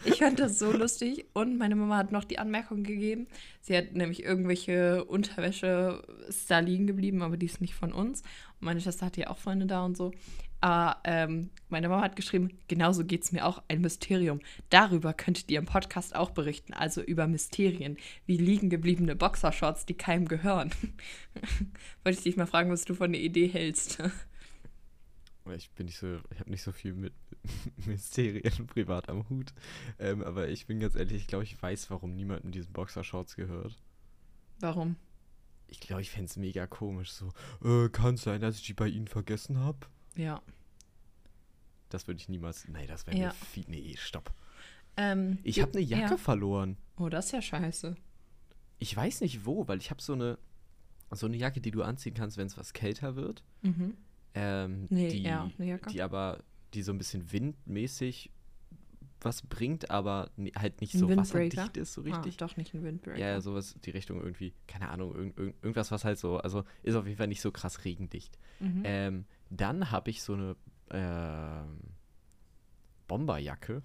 [0.04, 1.26] ich fand das so lustig.
[1.32, 3.26] Und meine Mama hat noch die Anmerkung gegeben.
[3.62, 6.04] Sie hat nämlich irgendwelche Unterwäsche
[6.48, 8.20] da liegen geblieben, aber die ist nicht von uns.
[8.20, 10.12] Und meine Schwester hatte ja auch Freunde da und so.
[10.60, 14.40] Aber ähm, meine Mama hat geschrieben, genauso geht es mir auch, ein Mysterium.
[14.68, 19.94] Darüber könntet ihr im Podcast auch berichten, also über Mysterien, wie liegen gebliebene Boxershorts, die
[19.94, 20.70] keinem gehören.
[22.04, 24.02] Wollte ich dich mal fragen, was du von der Idee hältst.
[25.56, 27.14] Ich bin nicht so, ich habe nicht so viel mit
[27.86, 29.52] Mysterien privat am Hut.
[29.98, 33.34] Ähm, aber ich bin ganz ehrlich, ich glaube, ich weiß, warum niemand in diesen Boxershorts
[33.34, 33.82] gehört.
[34.60, 34.96] Warum?
[35.68, 37.12] Ich glaube, ich fände es mega komisch.
[37.12, 37.32] So,
[37.64, 39.86] äh, kann sein, dass ich die bei Ihnen vergessen habe?
[40.16, 40.40] Ja.
[41.88, 42.68] Das würde ich niemals.
[42.68, 43.26] Nee, das wäre Ja.
[43.28, 43.64] mir viel.
[43.68, 44.32] Nee, stopp.
[44.96, 46.16] Ähm, Ich habe eine Jacke Ja.
[46.16, 46.76] verloren.
[46.96, 47.96] Oh, das ist ja scheiße.
[48.78, 50.38] Ich weiß nicht wo, weil ich habe so eine,
[51.10, 53.42] so eine Jacke, die du anziehen kannst, wenn es was kälter wird.
[53.62, 53.94] Mhm.
[54.34, 55.90] Ähm, Nee, die, ja, eine Jacke.
[55.90, 56.42] die aber,
[56.74, 58.30] die so ein bisschen windmäßig
[59.22, 61.56] was bringt, aber halt nicht Ein so Windbreaker?
[61.58, 62.34] wasserdicht ist, so richtig.
[62.34, 63.18] Ah, doch nicht ein Windbreaker.
[63.18, 67.04] Ja, sowas, die Richtung irgendwie, keine Ahnung, irgend, irgendwas, was halt so, also ist auf
[67.06, 68.38] jeden Fall nicht so krass regendicht.
[68.60, 68.80] Mhm.
[68.84, 70.56] Ähm, dann habe ich so eine
[70.90, 71.78] ähm,
[73.08, 73.82] Bomberjacke.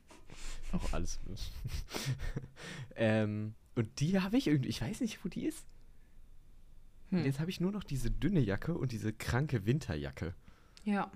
[0.72, 1.18] Auch alles.
[2.96, 5.64] ähm, und die habe ich irgendwie, ich weiß nicht, wo die ist.
[7.10, 7.24] Hm.
[7.24, 10.34] jetzt habe ich nur noch diese dünne Jacke und diese kranke Winterjacke.
[10.84, 11.10] Ja.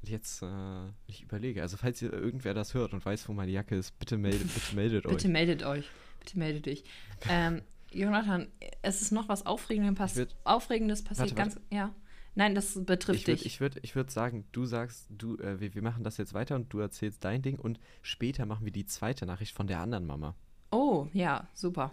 [0.00, 3.52] Und Jetzt, äh, ich überlege, also falls ihr irgendwer das hört und weiß, wo meine
[3.52, 5.32] Jacke ist, bitte meldet, bitte meldet Bitte euch.
[5.32, 5.88] meldet euch.
[6.18, 6.84] Bitte meldet dich.
[7.28, 7.62] Ähm,
[7.94, 8.48] Jonathan,
[8.82, 11.60] es ist noch was Aufregendes, pass würd- Aufregendes passiert Warte, ganz.
[11.70, 11.94] Ja.
[12.34, 13.46] Nein, das betrifft Ich würde dich.
[13.46, 16.54] ich würd, ich würd sagen, du sagst, du, äh, wir, wir machen das jetzt weiter
[16.56, 20.06] und du erzählst dein Ding und später machen wir die zweite Nachricht von der anderen
[20.06, 20.34] Mama.
[20.70, 21.92] Oh, ja, super.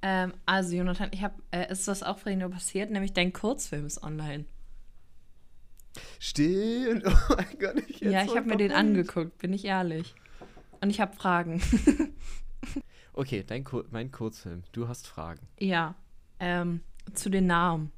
[0.00, 4.02] Ähm, also, Jonathan, ich habe, äh, es ist was Aufregendes passiert, nämlich dein Kurzfilm ist
[4.02, 4.46] online.
[6.18, 7.04] Stimmt.
[7.06, 7.82] Oh mein Gott.
[7.88, 10.14] Ich ja, ich habe mir den angeguckt, bin ich ehrlich.
[10.80, 11.60] Und ich habe Fragen.
[13.18, 14.62] Okay, dein Kur mein Kurzfilm.
[14.72, 15.40] Du hast Fragen.
[15.58, 15.94] ja,
[16.40, 16.82] ähm,
[17.14, 17.90] zu den Namen.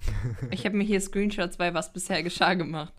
[0.50, 2.92] Ich habe mir hier Screenshots bei was bisher geschah gemacht.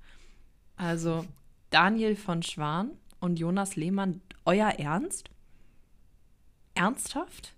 [0.78, 1.26] Also,
[1.70, 5.30] Daniel von Schwan und Jonas Lehmann, euer Ernst?
[6.76, 7.54] Ernsthaft?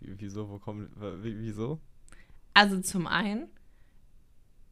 [0.00, 0.90] Wie- Wieso, wo kommen,
[1.22, 1.80] wie- wieso?
[2.54, 3.48] Also zum einen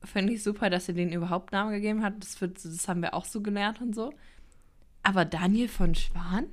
[0.05, 2.23] finde ich super, dass ihr den überhaupt Namen gegeben habt.
[2.23, 4.13] Das, wird, das haben wir auch so gelernt und so.
[5.03, 6.47] Aber Daniel von Schwan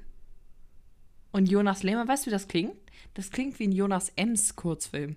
[1.38, 2.76] und Jonas Lehmann, weißt du, wie das klingt?
[3.14, 5.16] Das klingt wie ein Jonas Ems Kurzfilm.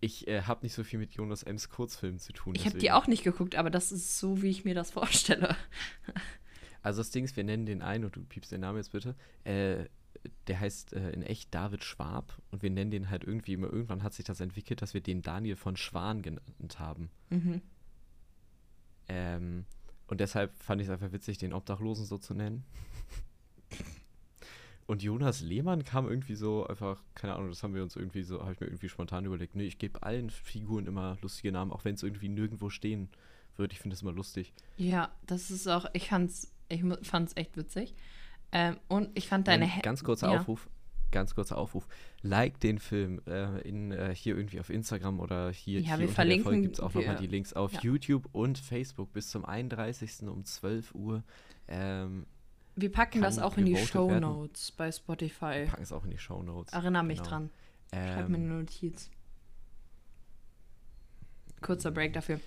[0.00, 2.54] Ich äh, habe nicht so viel mit Jonas Ems Kurzfilmen zu tun.
[2.56, 5.54] Ich habe die auch nicht geguckt, aber das ist so, wie ich mir das vorstelle.
[6.82, 9.14] Also das Ding ist, wir nennen den einen, und du piepst den Namen jetzt bitte,
[9.44, 9.84] äh,
[10.46, 14.02] der heißt äh, in echt David Schwab und wir nennen den halt irgendwie immer, irgendwann
[14.02, 17.10] hat sich das entwickelt, dass wir den Daniel von Schwan genannt haben.
[17.28, 17.60] Mhm.
[19.08, 19.64] Ähm,
[20.06, 22.64] und deshalb fand ich es einfach witzig, den Obdachlosen so zu nennen.
[24.86, 28.40] Und Jonas Lehmann kam irgendwie so einfach, keine Ahnung, das haben wir uns irgendwie so,
[28.42, 31.84] habe ich mir irgendwie spontan überlegt, nee, ich gebe allen Figuren immer lustige Namen, auch
[31.84, 33.08] wenn es irgendwie nirgendwo stehen
[33.56, 33.72] wird.
[33.72, 34.52] Ich finde das immer lustig.
[34.76, 37.94] Ja, das ist auch, ich fand's, ich fand's echt witzig.
[38.50, 40.40] Ähm, und ich fand deine Hä- ganz kurzer ja.
[40.40, 40.68] Aufruf.
[41.10, 41.86] Ganz kurzer Aufruf.
[42.22, 46.08] Like den Film äh, in, äh, hier irgendwie auf Instagram oder hier, Ja, hier wir
[46.08, 47.80] unter verlinken- der Folge gibt es auch nochmal die Links auf ja.
[47.82, 50.22] YouTube und Facebook bis zum 31.
[50.28, 51.22] um 12 Uhr.
[51.68, 52.26] Ähm,
[52.74, 54.10] Wir packen das auch in die Show.
[54.18, 55.66] Notes bei Spotify.
[55.66, 56.72] packen es auch in die Show Notes.
[56.72, 57.28] Erinner mich Genau.
[57.28, 57.50] dran.
[57.92, 59.10] Schreib mir Ähm, eine Notiz.
[61.60, 62.40] Kurzer Break dafür.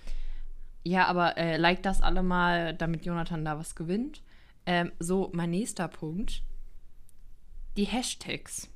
[0.84, 4.22] Ja, aber äh, like das alle mal, damit Jonathan da was gewinnt.
[4.66, 6.42] Ähm, so, mein nächster Punkt.
[7.76, 8.68] Die Hashtags.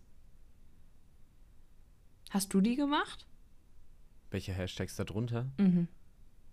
[2.31, 3.27] Hast du die gemacht?
[4.31, 5.51] Welche Hashtags da drunter?
[5.59, 5.89] Mhm.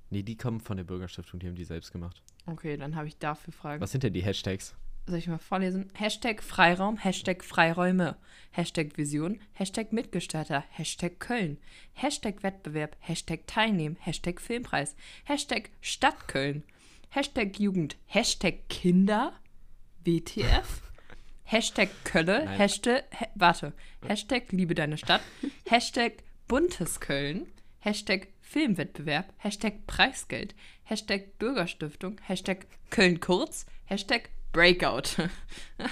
[0.10, 2.23] Nee, die kommen von der Bürgerstiftung, die haben die selbst gemacht.
[2.45, 3.81] Okay, dann habe ich dafür Fragen.
[3.81, 4.73] Was sind denn die Hashtags?
[5.07, 5.89] Soll ich mal vorlesen?
[5.93, 8.17] Hashtag Freiraum, Hashtag Freiräume,
[8.51, 11.57] Hashtag Vision, Hashtag Mitgestalter, Hashtag Köln,
[11.93, 16.63] Hashtag Wettbewerb, Hashtag Teilnehmen, Hashtag Filmpreis, Hashtag Stadt Köln,
[17.09, 19.31] Hashtag Jugend, Hashtag Kinder,
[20.03, 20.81] WTF,
[21.45, 22.57] Hashtag Kölle, Nein.
[22.57, 23.73] Hashtag, ha, warte,
[24.05, 25.21] Hashtag Liebe deine Stadt,
[25.69, 27.47] Hashtag Buntes Köln,
[27.79, 35.29] Hashtag Filmwettbewerb, Hashtag Preisgeld, Hashtag Bürgerstiftung, Hashtag Köln kurz, Hashtag Breakout.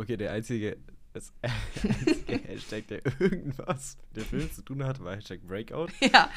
[0.00, 0.78] Okay, der einzige,
[1.12, 5.88] das einzige Hashtag, der irgendwas mit dem Film zu tun hat, war Hashtag Breakout.
[6.00, 6.30] ja.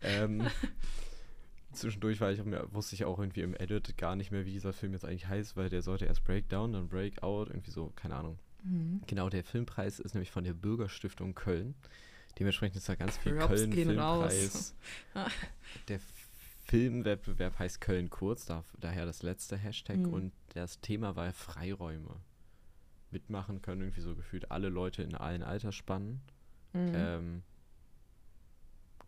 [0.00, 0.46] Ähm,
[1.74, 4.72] zwischendurch war ich mehr, wusste ich auch irgendwie im Edit gar nicht mehr, wie dieser
[4.72, 8.38] Film jetzt eigentlich heißt, weil der sollte erst Breakdown, dann Breakout, irgendwie so, keine Ahnung.
[8.62, 9.02] Mhm.
[9.06, 11.74] Genau, der Filmpreis ist nämlich von der Bürgerstiftung Köln.
[12.38, 14.74] Dementsprechend ist da ganz viel Props Köln gehen Filmpreis.
[15.88, 16.00] der
[16.64, 20.12] Filmwettbewerb heißt Köln kurz, da, daher das letzte Hashtag Mhm.
[20.12, 22.16] und das Thema war Freiräume.
[23.10, 26.20] Mitmachen können irgendwie so gefühlt alle Leute in allen Altersspannen.
[26.72, 26.92] Mhm.
[26.94, 27.42] Ähm,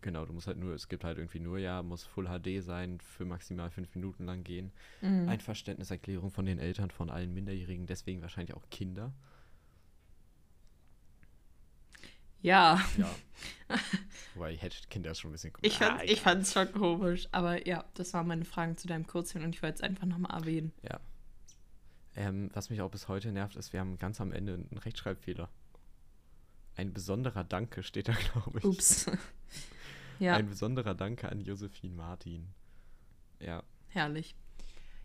[0.03, 3.01] genau, du musst halt nur, es gibt halt irgendwie nur, ja, muss Full HD sein,
[3.01, 4.71] für maximal fünf Minuten lang gehen.
[5.01, 5.29] Mhm.
[5.29, 9.13] Einverständniserklärung von den Eltern von allen Minderjährigen, deswegen wahrscheinlich auch Kinder.
[12.47, 13.11] Ja, Ja.
[14.35, 17.27] Wobei Hatchet Kinder ist schon ein bisschen ich Ah, fand's, ich fand's schon komisch.
[17.33, 20.39] Aber ja, das waren meine Fragen zu deinem Kurzfilm und ich wollte es einfach nochmal
[20.39, 20.73] erwähnen.
[20.83, 21.01] Ja.
[22.15, 25.49] Ähm, was mich auch bis heute nervt, ist, wir haben ganz am Ende einen Rechtschreibfehler.
[26.77, 28.65] Ein besonderer Danke steht da, glaube ich.
[28.65, 29.07] Ups.
[30.21, 32.47] ja, Ein besonderer Danke an Josephine Martin.
[33.41, 33.65] Ja.
[33.89, 34.37] herrlich.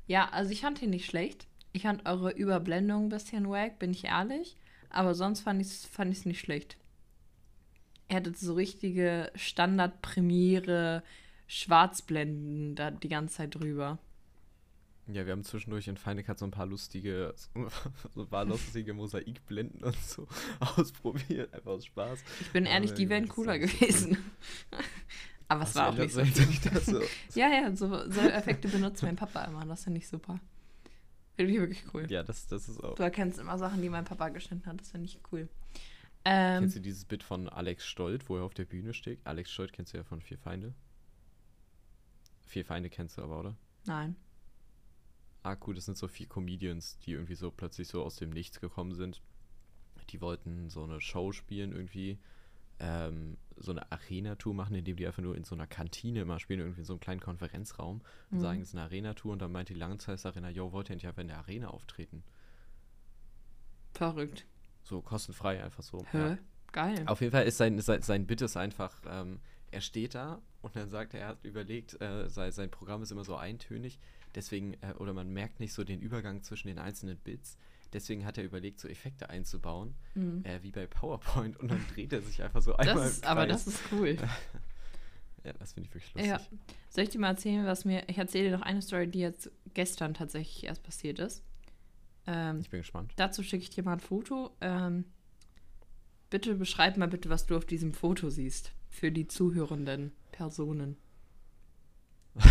[0.06, 1.48] Ja, also ich fand ihn nicht schlecht.
[1.74, 4.58] Ich fand eure Überblendung ein bisschen wack, bin ich ehrlich.
[4.90, 6.78] Aber sonst fand ich es fand ich's nicht schlecht.
[8.12, 11.02] Er hatte so richtige Standard-Premiere
[11.48, 14.00] Schwarzblenden da die ganze Zeit drüber.
[15.08, 17.34] Ja, wir haben zwischendurch in Final Cut so ein paar lustige,
[18.14, 20.28] so ein paar lustige Mosaikblenden und so
[20.60, 22.20] ausprobiert, einfach aus Spaß.
[22.42, 24.18] Ich bin ehrlich, ja, die wären cooler so- gewesen.
[25.48, 26.22] Aber es war auch nicht so.
[26.82, 27.02] so?
[27.40, 29.66] Ja, ja, so, so Effekte benutzt mein Papa immer.
[29.66, 30.38] Das finde ich super.
[31.38, 32.08] Finde ich wirklich cool.
[32.10, 32.96] Ja, das, das ist auch.
[32.96, 34.82] Du erkennst immer Sachen, die mein Papa geschnitten hat.
[34.82, 35.48] Das finde ich cool.
[36.26, 39.20] Ähm, Kennst du dieses Bit von Alex Stolt, wo er auf der Bühne steht?
[39.26, 40.74] Alex Stolt kennst du ja von Vier Feinde.
[42.46, 43.58] Vier Feinde kennst du aber, oder?
[43.86, 44.16] nein.
[45.44, 48.60] Ah, cool, das sind so vier Comedians, die irgendwie so plötzlich so aus dem Nichts
[48.62, 49.22] gekommen sind.
[50.12, 52.20] Die wollten so eine Show spielen irgendwie,
[52.78, 56.60] ähm, so eine Arena-Tour machen, indem die einfach nur in so einer Kantine immer spielen,
[56.60, 58.40] irgendwie in so einem kleinen Konferenzraum und Mhm.
[58.40, 61.22] sagen, es ist eine Arena-Tour und dann meint die Langzeitsarena, yo, wollt ihr nicht einfach
[61.24, 62.24] in der Arena auftreten?
[63.94, 64.46] Verrückt.
[64.84, 66.06] So kostenfrei einfach so.
[66.12, 66.18] Hä?
[66.18, 66.38] Ja.
[66.72, 67.04] Geil.
[67.08, 69.40] Auf jeden Fall ist sein, sein, sein Bit ist einfach, ähm,
[69.72, 73.12] er steht da und dann sagt er, er hat überlegt, äh, sein, sein Programm ist
[73.12, 74.00] immer so eintönig,
[74.36, 77.58] deswegen, äh, oder man merkt nicht so den Übergang zwischen den einzelnen Bits.
[77.92, 80.46] Deswegen hat er überlegt, so Effekte einzubauen, Mhm.
[80.46, 83.30] äh, wie bei PowerPoint und dann dreht er sich einfach so einmal Das ist, im
[83.30, 84.16] aber das ist cool.
[85.44, 86.30] Ja, das finde ich wirklich lustig.
[86.32, 86.40] Ja.
[86.90, 88.08] Soll ich dir mal erzählen, was mir.
[88.08, 91.44] Ich erzähle dir noch eine Story, die jetzt gestern tatsächlich erst passiert ist.
[92.28, 93.14] Ähm, Ich bin gespannt.
[93.16, 94.52] dazu schicke ich dir mal ein Foto.
[94.62, 95.06] Ähm,
[96.30, 98.72] bitte beschreib mal bitte, was du auf diesem Foto siehst.
[98.90, 100.98] Für die zuhörenden Personen.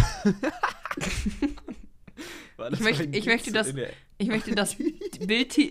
[2.72, 3.72] Ich möchte- ich möchte das-
[4.18, 5.70] Ich möchte das Bild ti-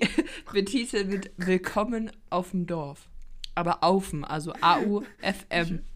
[0.52, 3.08] betiteln mit Willkommen auf dem Dorf.
[3.54, 5.84] Aber aufen, also A-U-F-M.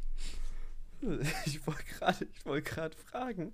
[1.45, 3.51] Ich wollte gerade, ich wollte gerade fragen,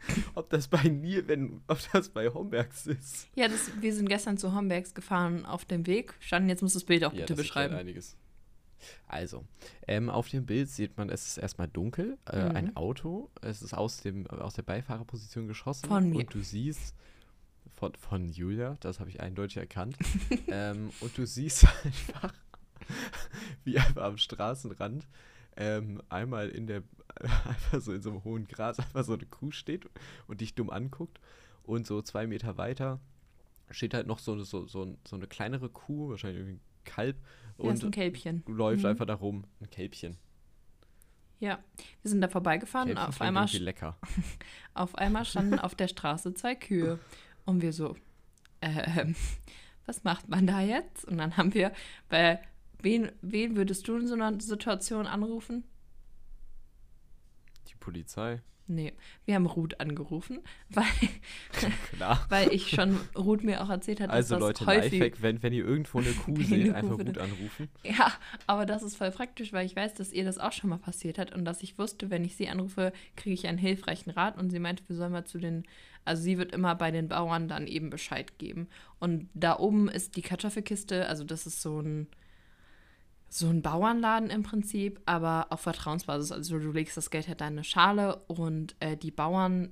[0.34, 3.28] ob das bei mir, wenn, ob das bei Hombergs ist.
[3.34, 6.14] Ja, das, wir sind gestern zu Hombergs gefahren auf dem Weg.
[6.20, 7.74] Standen, jetzt musst du das Bild auch bitte das beschreiben.
[7.74, 8.16] einiges.
[9.08, 9.44] Also,
[9.88, 12.56] ähm, auf dem Bild sieht man, es ist erstmal dunkel, äh, Mhm.
[12.56, 16.18] ein Auto, es ist aus, dem, aus der Beifahrerposition geschossen Von mir.
[16.20, 16.94] und du siehst,
[17.74, 19.96] von, von Julia, das habe ich eindeutig erkannt,
[20.46, 22.32] ähm, und du siehst einfach,
[23.64, 25.08] wie einfach am Straßenrand
[25.58, 26.82] ähm, einmal in der,
[27.20, 29.84] einfach so in so einem hohen Gras einfach so eine Kuh steht
[30.26, 31.20] und dich dumm anguckt
[31.64, 33.00] und so zwei Meter weiter
[33.70, 37.16] steht halt noch so, eine- so, so, so eine kleinere Kuh, wahrscheinlich irgendwie ein Kalb
[37.58, 38.42] Ja, ist ein und Kälbchen.
[38.46, 38.88] läuft Mhm.
[38.90, 39.44] einfach da rum.
[39.60, 40.16] Ein Kälbchen.
[41.40, 41.58] Ja,
[42.02, 42.86] wir sind da vorbeigefahren.
[42.88, 43.96] Kälbchen Auf einmal, lecker.
[44.74, 46.98] auf einmal standen auf der Straße zwei Kühe.
[47.44, 47.94] Und wir so,
[48.62, 49.14] ähm,
[49.86, 51.04] was macht man da jetzt?
[51.04, 51.72] Und dann haben wir,
[52.08, 52.40] bei
[52.82, 55.64] wen, wen würdest du in so einer Situation anrufen?
[57.68, 58.40] Die Polizei.
[58.70, 58.92] Nee,
[59.24, 60.84] wir haben Ruth angerufen, weil,
[62.28, 65.42] weil ich schon Ruth mir auch erzählt hat, dass Also das Leute, häufig Lifehack, wenn,
[65.42, 67.16] wenn ihr irgendwo eine Kuh seht, einfach findet.
[67.16, 67.70] anrufen.
[67.82, 68.12] Ja,
[68.46, 71.16] aber das ist voll praktisch, weil ich weiß, dass ihr das auch schon mal passiert
[71.16, 74.50] hat und dass ich wusste, wenn ich sie anrufe, kriege ich einen hilfreichen Rat und
[74.50, 75.64] sie meinte, wir sollen mal zu den,
[76.04, 78.68] also sie wird immer bei den Bauern dann eben Bescheid geben.
[78.98, 82.06] Und da oben ist die Kartoffelkiste, also das ist so ein,
[83.30, 86.32] so ein Bauernladen im Prinzip, aber auf Vertrauensbasis.
[86.32, 89.70] Also du legst das Geld halt in deine Schale und äh, die Bauern,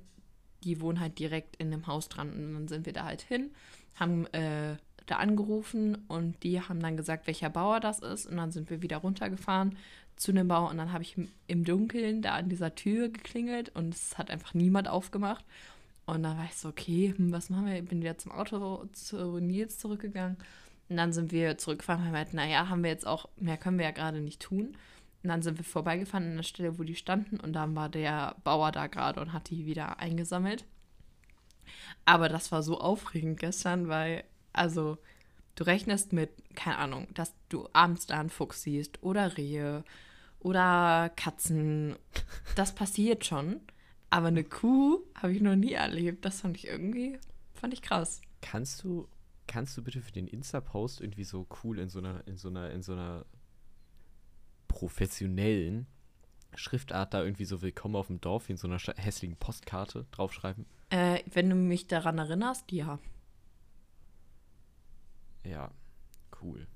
[0.63, 2.31] die wohnen halt direkt in dem Haus dran.
[2.31, 3.51] Und dann sind wir da halt hin,
[3.95, 4.75] haben äh,
[5.07, 8.27] da angerufen und die haben dann gesagt, welcher Bauer das ist.
[8.27, 9.75] Und dann sind wir wieder runtergefahren
[10.17, 13.69] zu dem Bauer und dann habe ich im- im Dunkeln da an dieser Tür geklingelt
[13.75, 15.45] und es hat einfach niemand aufgemacht.
[16.05, 17.75] Und dann war ich so, okay, hm, was machen wir?
[17.77, 20.37] Ich bin wieder zum Auto zu Nils zurückgegangen.
[20.89, 23.77] Und dann sind wir zurückgefahren und haben halt, naja, haben wir jetzt auch, mehr können
[23.77, 24.77] wir ja gerade nicht tun.
[25.23, 28.35] Und dann sind wir vorbeigefahren an der Stelle, wo die standen und dann war der
[28.43, 30.65] Bauer da gerade und hat die wieder eingesammelt.
[32.05, 34.23] Aber das war so aufregend gestern, weil,
[34.53, 34.97] also,
[35.55, 39.83] du rechnest mit, keine Ahnung, dass du abends da einen Fuchs siehst oder Rehe
[40.39, 41.95] oder Katzen.
[42.55, 43.59] Das passiert schon.
[44.09, 46.23] Aber eine Kuh habe ich noch nie erlebt.
[46.23, 47.19] Das fand ich irgendwie,
[47.53, 48.21] fand ich krass.
[48.41, 49.07] Kannst du,
[49.47, 52.71] kannst du bitte für den Insta-Post irgendwie so cool in so einer, in so einer,
[52.71, 53.25] in so einer
[54.67, 55.87] professionellen
[56.55, 60.65] Schriftart da irgendwie so Willkommen auf dem Dorf in so einer hässlichen Postkarte draufschreiben?
[60.89, 62.99] Äh, wenn du mich daran erinnerst, ja.
[65.43, 65.71] Ja,
[66.41, 66.67] cool.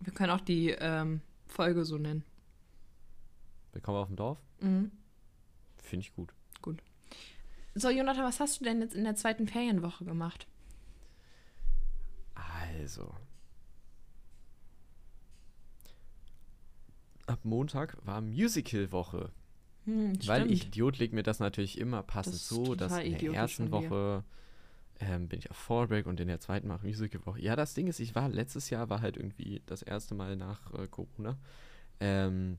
[0.00, 2.24] Wir können auch die ähm, Folge so nennen.
[3.72, 4.38] Willkommen auf dem Dorf?
[4.60, 4.90] Mhm.
[5.76, 6.32] Finde ich gut.
[7.78, 10.46] So, Jonathan, was hast du denn jetzt in der zweiten Ferienwoche gemacht?
[12.80, 13.12] Also.
[17.26, 19.30] Ab Montag war Musical-Woche.
[19.84, 20.66] Hm, Weil ich.
[20.66, 23.70] Idiot leg mir das natürlich immer passend Das so, dass in der ersten.
[23.70, 24.24] Woche
[25.00, 27.40] ähm, bin ich auf Fallback und in der zweiten mache ich Musical-Woche.
[27.40, 30.72] Ja, das Ding ist, ich war letztes Jahr war halt irgendwie das erste Mal nach
[30.74, 31.36] äh, Corona.
[32.00, 32.58] Ähm,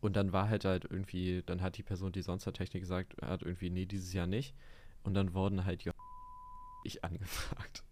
[0.00, 3.20] und dann war halt halt irgendwie, dann hat die Person, die sonst hat Technik gesagt,
[3.20, 4.54] hat irgendwie, nee, dieses Jahr nicht.
[5.02, 5.92] Und dann wurden halt ja
[6.84, 7.84] ich angefragt.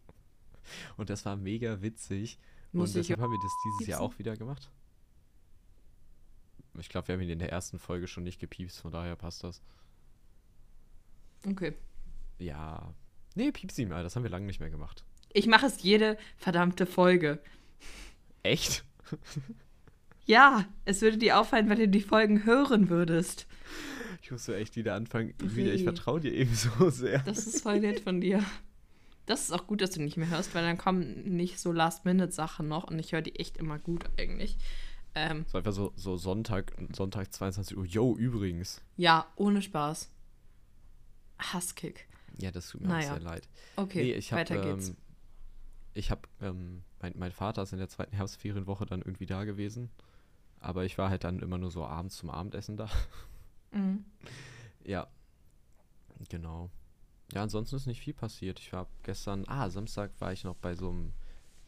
[0.97, 2.39] Und das war mega witzig.
[2.73, 4.15] Muss und deshalb haben wir das dieses Jahr piepsen?
[4.15, 4.71] auch wieder gemacht.
[6.79, 9.43] Ich glaube, wir haben ihn in der ersten Folge schon nicht gepiepst, von daher passt
[9.43, 9.61] das.
[11.47, 11.75] Okay.
[12.39, 12.95] Ja.
[13.35, 15.05] Nee, pieps ihn mal, das haben wir lange nicht mehr gemacht.
[15.33, 17.41] Ich mache es jede verdammte Folge.
[18.43, 18.85] Echt?
[20.27, 23.49] Ja, es würde dir auffallen, wenn du die Folgen hören würdest.
[24.23, 25.35] Ich muss so echt wieder anfangen.
[25.41, 27.19] Emilia, ich vertraue dir eben so sehr.
[27.21, 28.45] Das ist voll nett von dir.
[29.31, 32.67] Das ist auch gut, dass du nicht mehr hörst, weil dann kommen nicht so Last-Minute-Sachen
[32.67, 34.57] noch und ich höre die echt immer gut eigentlich.
[35.15, 37.85] Ähm, So einfach so, so Sonntag, Sonntag 22 Uhr.
[37.87, 38.83] Yo, übrigens.
[38.97, 40.11] ja, ohne Spaß.
[41.39, 42.09] Hasskick.
[42.39, 43.11] Ja, das tut mir Naja.
[43.11, 43.49] auch sehr leid.
[43.77, 44.89] Okay, nee, ich habe weiter geht's.
[44.89, 44.97] ähm,
[45.95, 49.91] ich habe ähm, mein, mein Vater ist in der zweiten Herbstferienwoche dann irgendwie da gewesen,
[50.61, 52.89] aber ich war halt dann immer nur so abends zum Abendessen da.
[53.71, 54.05] Mhm.
[54.85, 55.07] Ja.
[56.31, 56.71] Genau.
[57.33, 58.59] Ja, ansonsten ist nicht viel passiert.
[58.59, 61.13] Ich war gestern, ah, Samstag war ich noch bei so einem,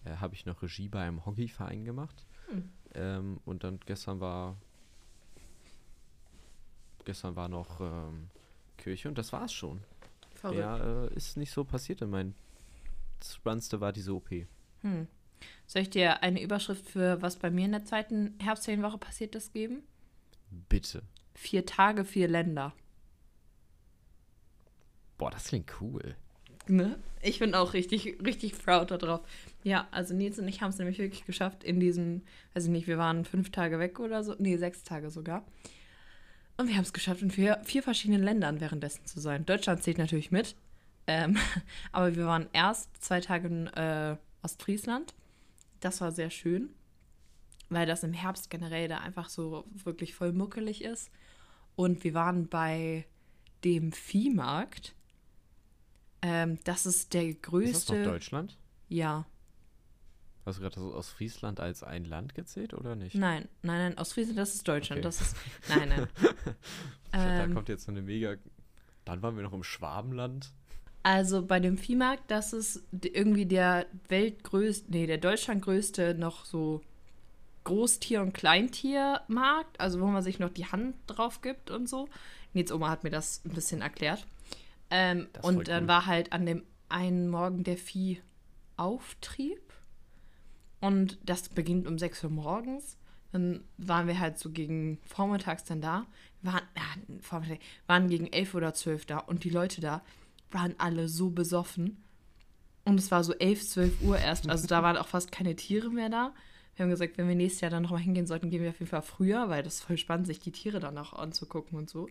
[0.05, 2.27] äh, habe ich noch Regie bei einem Hockeyverein gemacht.
[2.49, 2.69] Hm.
[2.95, 4.57] Ähm, und dann gestern war,
[7.05, 8.29] gestern war noch ähm,
[8.77, 9.81] Kirche und das war's schon.
[10.35, 10.59] Verrückt.
[10.59, 12.01] Ja, äh, ist nicht so passiert.
[12.01, 12.35] Mein
[13.23, 14.31] das Spannendste war diese OP.
[14.81, 15.07] Hm.
[15.67, 19.53] Soll ich dir eine Überschrift für was bei mir in der zweiten Herbstferienwoche passiert ist
[19.53, 19.85] geben?
[20.69, 21.03] Bitte.
[21.35, 22.75] Vier Tage, vier Länder.
[25.23, 26.17] Boah, das klingt cool.
[26.67, 26.99] Ne?
[27.21, 29.21] Ich bin auch richtig, richtig proud darauf.
[29.63, 32.89] Ja, also Nils und ich haben es nämlich wirklich geschafft in diesen, weiß ich nicht,
[32.89, 35.47] wir waren fünf Tage weg oder so, nee, sechs Tage sogar.
[36.57, 39.47] Und wir haben es geschafft, in vier, vier verschiedenen Ländern währenddessen zu sein.
[39.47, 40.57] Deutschland zählt natürlich mit.
[41.07, 41.37] Ähm,
[41.93, 45.15] aber wir waren erst zwei Tage in äh, Ostfriesland.
[45.79, 46.71] Das war sehr schön,
[47.69, 51.13] weil das im Herbst generell da einfach so wirklich voll muckelig ist.
[51.77, 53.07] Und wir waren bei
[53.63, 54.97] dem Viehmarkt.
[56.23, 58.03] Ähm, das ist der Ist das noch größte.
[58.05, 58.57] Deutschland?
[58.89, 59.27] Ja,
[60.45, 63.15] Hast du gerade aus Friesland als ein Land gezählt oder nicht?
[63.15, 64.99] nein, nein, nein, Ostfriesland, das ist Deutschland.
[64.99, 65.05] Okay.
[65.05, 65.37] Das ist.
[65.69, 66.09] Nein, nein.
[67.13, 68.37] Da ähm, kommt jetzt so eine mega.
[69.05, 70.51] Dann waren wir noch im Schwabenland.
[71.03, 76.81] Also bei dem Viehmarkt, das ist irgendwie der weltgrößte, nee, der deutschlandgrößte noch so
[77.65, 82.09] Großtier- und Kleintiermarkt, also wo man sich noch die Hand drauf gibt und so.
[82.55, 84.27] Nils Oma hat mir das ein bisschen erklärt.
[84.95, 85.89] Ähm, und dann cool.
[85.89, 89.73] war halt an dem einen Morgen der Viehauftrieb.
[90.81, 92.99] Und das beginnt um 6 Uhr morgens.
[93.33, 96.07] Dann waren wir halt so gegen vormittags dann da.
[96.43, 96.63] Waren,
[97.23, 100.03] Vormittag, waren gegen elf oder zwölf da und die Leute da
[100.51, 102.03] waren alle so besoffen.
[102.85, 104.51] Und es war so elf, zwölf Uhr erst.
[104.51, 106.35] Also da waren auch fast keine Tiere mehr da.
[106.75, 108.91] Wir haben gesagt, wenn wir nächstes Jahr dann nochmal hingehen sollten, gehen wir auf jeden
[108.91, 112.09] Fall früher, weil das ist voll spannend, sich die Tiere dann auch anzugucken und so.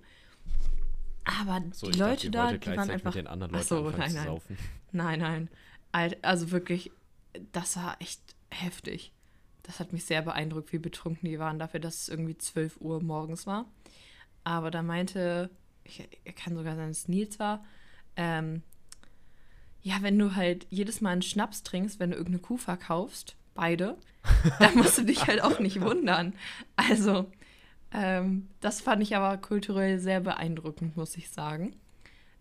[1.23, 3.05] Aber So, die Leute dachte, da, die waren einfach.
[3.13, 4.25] mit den anderen Leuten so, nein, zu nein.
[4.25, 4.57] saufen.
[4.93, 5.49] Nein, nein.
[5.93, 6.91] Al- Also wirklich,
[7.53, 9.13] das war echt heftig.
[9.63, 13.01] Das hat mich sehr beeindruckt, wie betrunken die waren, dafür, dass es irgendwie 12 Uhr
[13.01, 13.65] morgens war.
[14.43, 15.49] Aber da meinte,
[15.85, 17.63] ich, kann sogar sein, dass es Nils war,
[18.17, 18.63] ähm,
[19.83, 23.97] ja, wenn du halt jedes Mal einen Schnaps trinkst, wenn du irgendeine Kuh verkaufst, beide,
[24.59, 26.33] dann musst du dich halt auch nicht wundern.
[26.75, 27.31] Also,
[27.93, 31.75] ähm, das fand ich aber kulturell sehr beeindruckend, muss ich sagen.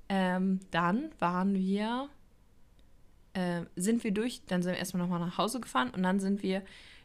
[0.09, 2.09] Ähm, dann waren wir,
[3.33, 6.43] äh, sind wir durch, dann sind wir erstmal nochmal nach Hause gefahren und dann sind
[6.43, 6.63] wir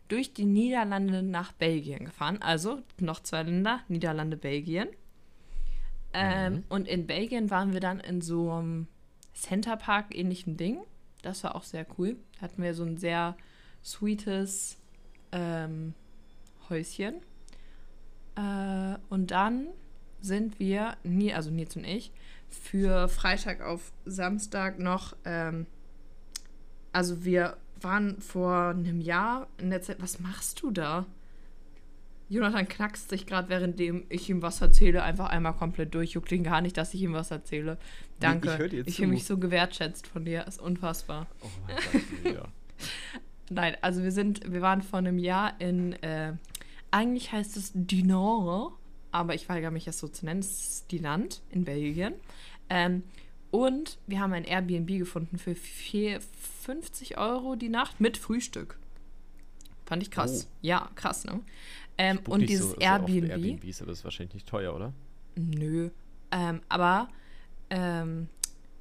[0.07, 2.41] durch die Niederlande nach Belgien gefahren.
[2.41, 4.87] Also noch zwei Länder, Niederlande, Belgien.
[6.13, 6.63] Ähm, Mhm.
[6.69, 8.87] Und in Belgien waren wir dann in so einem
[9.33, 10.79] Centerpark ähnlichen Ding.
[11.21, 12.17] Das war auch sehr cool.
[12.35, 13.35] Da hatten wir so ein sehr
[13.83, 14.77] sweetes
[15.31, 15.93] ähm,
[16.69, 17.15] Häuschen.
[18.35, 19.67] Äh, und dann
[20.21, 22.11] sind wir, nie, also Nils und ich,
[22.49, 25.65] für Freitag auf Samstag noch, ähm,
[26.91, 31.05] also wir waren vor einem Jahr in der Zeit, was machst du da?
[32.27, 36.11] Jonathan knackst sich gerade, währenddem ich ihm was erzähle, einfach einmal komplett durch.
[36.11, 37.77] Juckt ihn gar nicht, dass ich ihm was erzähle.
[38.19, 38.65] Danke.
[38.65, 40.47] ich ich fühle mich so gewertschätzt von dir.
[40.47, 41.27] Ist unfassbar.
[41.41, 41.75] Oh mein
[42.23, 42.43] Gott, ja.
[43.51, 46.33] Nein, also wir sind, wir waren vor einem Jahr in, äh,
[46.95, 48.71] eigentlich heißt es Dinore,
[49.11, 52.13] aber ich weigere mich es so zu nennen, es ist Dinant in Belgien.
[52.69, 53.03] Ähm,
[53.51, 56.21] und wir haben ein Airbnb gefunden für vier,
[56.61, 58.79] 50 Euro die Nacht mit Frühstück.
[59.85, 60.47] Fand ich krass.
[60.49, 60.57] Oh.
[60.61, 61.41] Ja, krass, ne?
[61.97, 63.29] Ähm, und dieses so, so Airbnb.
[63.29, 64.93] Airbnbs, aber das ist wahrscheinlich nicht teuer, oder?
[65.35, 65.89] Nö.
[66.31, 67.09] Ähm, aber
[67.71, 68.29] ähm,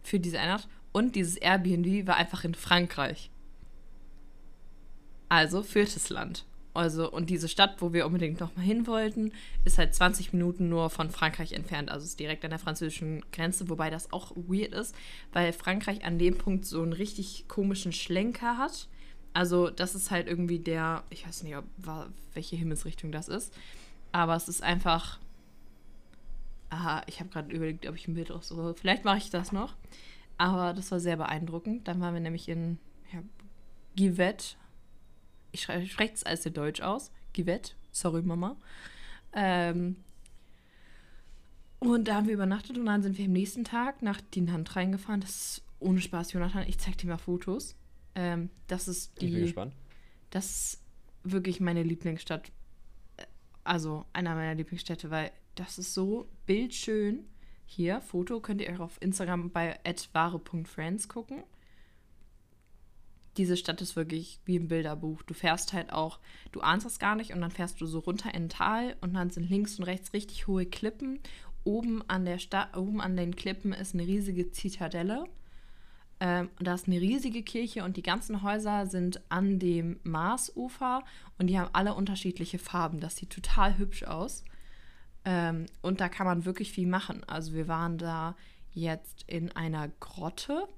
[0.04, 0.68] für diese Nacht.
[0.92, 3.30] Und dieses Airbnb war einfach in Frankreich.
[5.28, 6.46] Also viertes Land.
[6.74, 9.32] Also, und diese Stadt, wo wir unbedingt nochmal hin wollten,
[9.64, 11.88] ist halt 20 Minuten nur von Frankreich entfernt.
[11.88, 14.94] Also ist direkt an der französischen Grenze, wobei das auch weird ist,
[15.32, 18.88] weil Frankreich an dem Punkt so einen richtig komischen Schlenker hat.
[19.34, 21.64] Also, das ist halt irgendwie der, ich weiß nicht, ob,
[22.34, 23.54] welche Himmelsrichtung das ist,
[24.10, 25.18] aber es ist einfach.
[26.70, 28.74] Aha, ich habe gerade überlegt, ob ich ein Bild raussuche.
[28.74, 29.76] Vielleicht mache ich das noch.
[30.38, 31.86] Aber das war sehr beeindruckend.
[31.86, 32.78] Dann waren wir nämlich in
[33.12, 33.22] ja,
[33.94, 34.56] Givet.
[35.54, 37.10] Ich schreibe- spreche es als der Deutsch aus.
[37.32, 37.76] Givet.
[37.92, 38.56] Sorry, Mama.
[39.32, 39.96] Ähm,
[41.78, 45.20] und da haben wir übernachtet und dann sind wir am nächsten Tag nach Dinant reingefahren.
[45.20, 46.66] Das ist ohne Spaß, Jonathan.
[46.66, 47.76] Ich zeig dir mal Fotos.
[48.14, 49.40] Ähm, das ist Ich bin die.
[49.42, 49.74] gespannt.
[50.30, 50.80] Das ist
[51.22, 52.50] wirklich meine Lieblingsstadt.
[53.62, 57.24] Also einer meiner Lieblingsstädte, weil das ist so bildschön.
[57.66, 59.78] Hier, Foto, könnt ihr euch auf Instagram bei
[60.12, 61.44] wahre.friends gucken.
[63.36, 65.22] Diese Stadt ist wirklich wie im Bilderbuch.
[65.22, 66.20] Du fährst halt auch,
[66.52, 69.14] du ahnst es gar nicht und dann fährst du so runter in ein Tal und
[69.14, 71.18] dann sind links und rechts richtig hohe Klippen.
[71.64, 75.24] Oben an der Stadt, oben an den Klippen ist eine riesige Zitadelle.
[76.20, 81.02] Ähm, da ist eine riesige Kirche und die ganzen Häuser sind an dem Marsufer
[81.38, 83.00] und die haben alle unterschiedliche Farben.
[83.00, 84.44] Das sieht total hübsch aus.
[85.24, 87.24] Ähm, und da kann man wirklich viel machen.
[87.24, 88.36] Also wir waren da
[88.72, 90.68] jetzt in einer Grotte.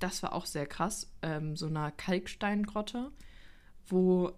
[0.00, 1.10] Das war auch sehr krass.
[1.22, 3.12] Ähm, so einer Kalksteingrotte,
[3.86, 4.32] wo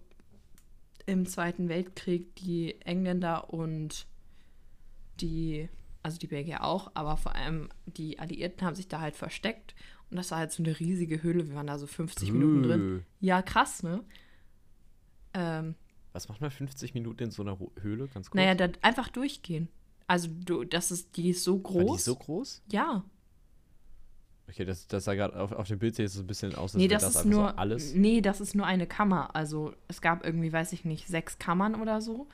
[1.05, 4.05] im Zweiten Weltkrieg die Engländer und
[5.19, 5.69] die,
[6.01, 9.73] also die Belgier auch, aber vor allem die Alliierten haben sich da halt versteckt.
[10.09, 11.47] Und das war halt so eine riesige Höhle.
[11.49, 13.05] Wir waren da so 50 Minuten drin.
[13.19, 14.03] Ja, krass, ne?
[15.33, 15.75] Ähm,
[16.11, 18.07] Was macht man 50 Minuten in so einer Höhle?
[18.09, 18.35] Ganz kurz.
[18.35, 19.69] naja, einfach durchgehen.
[20.05, 22.03] Also du, das ist, die ist so War groß.
[22.03, 22.61] die so groß?
[22.71, 23.03] ja.
[24.49, 26.73] Okay, das, das sah gerade auf, auf dem Bild sieht es so ein bisschen aus,
[26.73, 27.93] als Nee, wäre das, ist nur, so alles.
[27.93, 29.35] nee, das ist nur eine Kammer.
[29.35, 32.27] Also es gab irgendwie, weiß ich nicht, sechs Kammern oder so.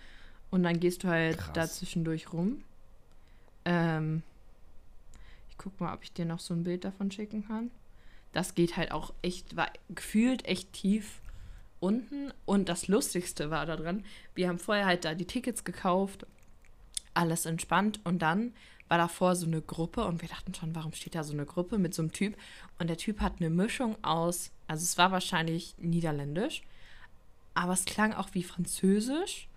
[0.50, 1.54] Und dann gehst du halt Krass.
[1.54, 2.64] da zwischendurch rum.
[3.66, 4.24] Ähm,
[5.50, 7.70] ich guck mal, ob ich dir noch so ein Bild davon schicken kann.
[8.32, 11.22] Das geht halt auch echt, war gefühlt echt tief
[11.80, 12.34] unten.
[12.46, 14.04] Und das Lustigste war daran,
[14.36, 16.26] wir haben vorher halt da die Tickets gekauft,
[17.14, 18.00] alles entspannt.
[18.04, 18.54] Und dann
[18.90, 21.78] war davor so eine Gruppe und wir dachten schon, warum steht da so eine Gruppe
[21.78, 22.36] mit so einem Typ?
[22.80, 26.64] Und der Typ hat eine Mischung aus, also es war wahrscheinlich niederländisch,
[27.54, 29.48] aber es klang auch wie französisch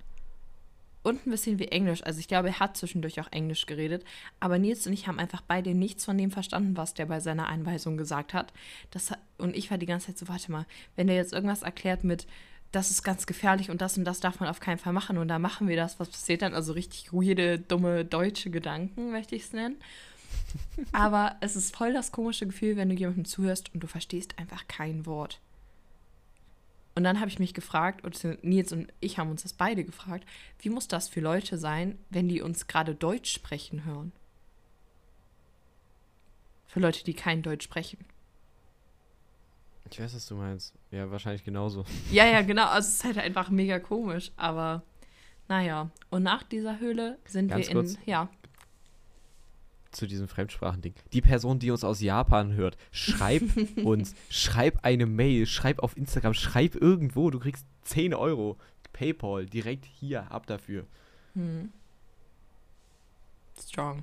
[1.03, 2.03] und ein bisschen wie Englisch.
[2.05, 4.05] Also ich glaube, er hat zwischendurch auch Englisch geredet.
[4.41, 7.49] Aber Nils und ich haben einfach beide nichts von dem verstanden, was der bei seiner
[7.49, 8.53] Einweisung gesagt hat.
[8.91, 12.05] Das, und ich war die ganze Zeit so, warte mal, wenn der jetzt irgendwas erklärt
[12.05, 12.27] mit
[12.73, 15.29] das ist ganz gefährlich und das und das darf man auf keinen Fall machen und
[15.29, 16.01] da machen wir das.
[16.01, 16.55] Was passiert dann?
[16.55, 19.77] Also richtig weirde, dumme deutsche Gedanken, möchte ich es nennen.
[20.93, 24.67] Aber es ist voll das komische Gefühl, wenn du jemandem zuhörst und du verstehst einfach
[24.69, 25.39] kein Wort.
[26.95, 30.27] Und dann habe ich mich gefragt, und Nils und ich haben uns das beide gefragt,
[30.59, 34.13] wie muss das für Leute sein, wenn die uns gerade Deutsch sprechen hören?
[36.67, 37.99] Für Leute, die kein Deutsch sprechen.
[39.93, 40.75] Ich weiß, was du meinst.
[40.91, 41.85] Ja, wahrscheinlich genauso.
[42.11, 42.67] Ja, ja, genau.
[42.67, 44.83] Also es ist halt einfach mega komisch, aber
[45.49, 45.91] naja.
[46.11, 47.77] Und nach dieser Höhle sind Ganz wir in.
[47.79, 47.99] kurz.
[48.07, 48.29] Ja.
[49.91, 50.95] Zu diesem Fremdsprachending.
[51.13, 53.43] Die Person, die uns aus Japan hört, schreib
[53.85, 58.57] uns, schreib eine Mail, schreib auf Instagram, schreib irgendwo, du kriegst 10 Euro.
[58.95, 60.87] Paypal, direkt hier, ab dafür.
[61.35, 61.73] Hm.
[63.59, 64.03] Strong.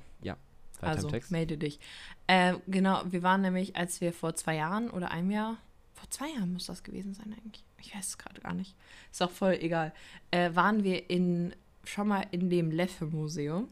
[0.80, 1.78] Weiter also melde dich.
[2.26, 5.56] Äh, genau, wir waren nämlich, als wir vor zwei Jahren oder einem Jahr,
[6.00, 7.62] vor zwei Jahren muss das gewesen sein eigentlich.
[7.78, 8.74] Ich weiß es gerade gar nicht.
[9.12, 9.92] Ist auch voll egal.
[10.30, 13.68] Äh, waren wir in schon mal in dem Leffe-Museum.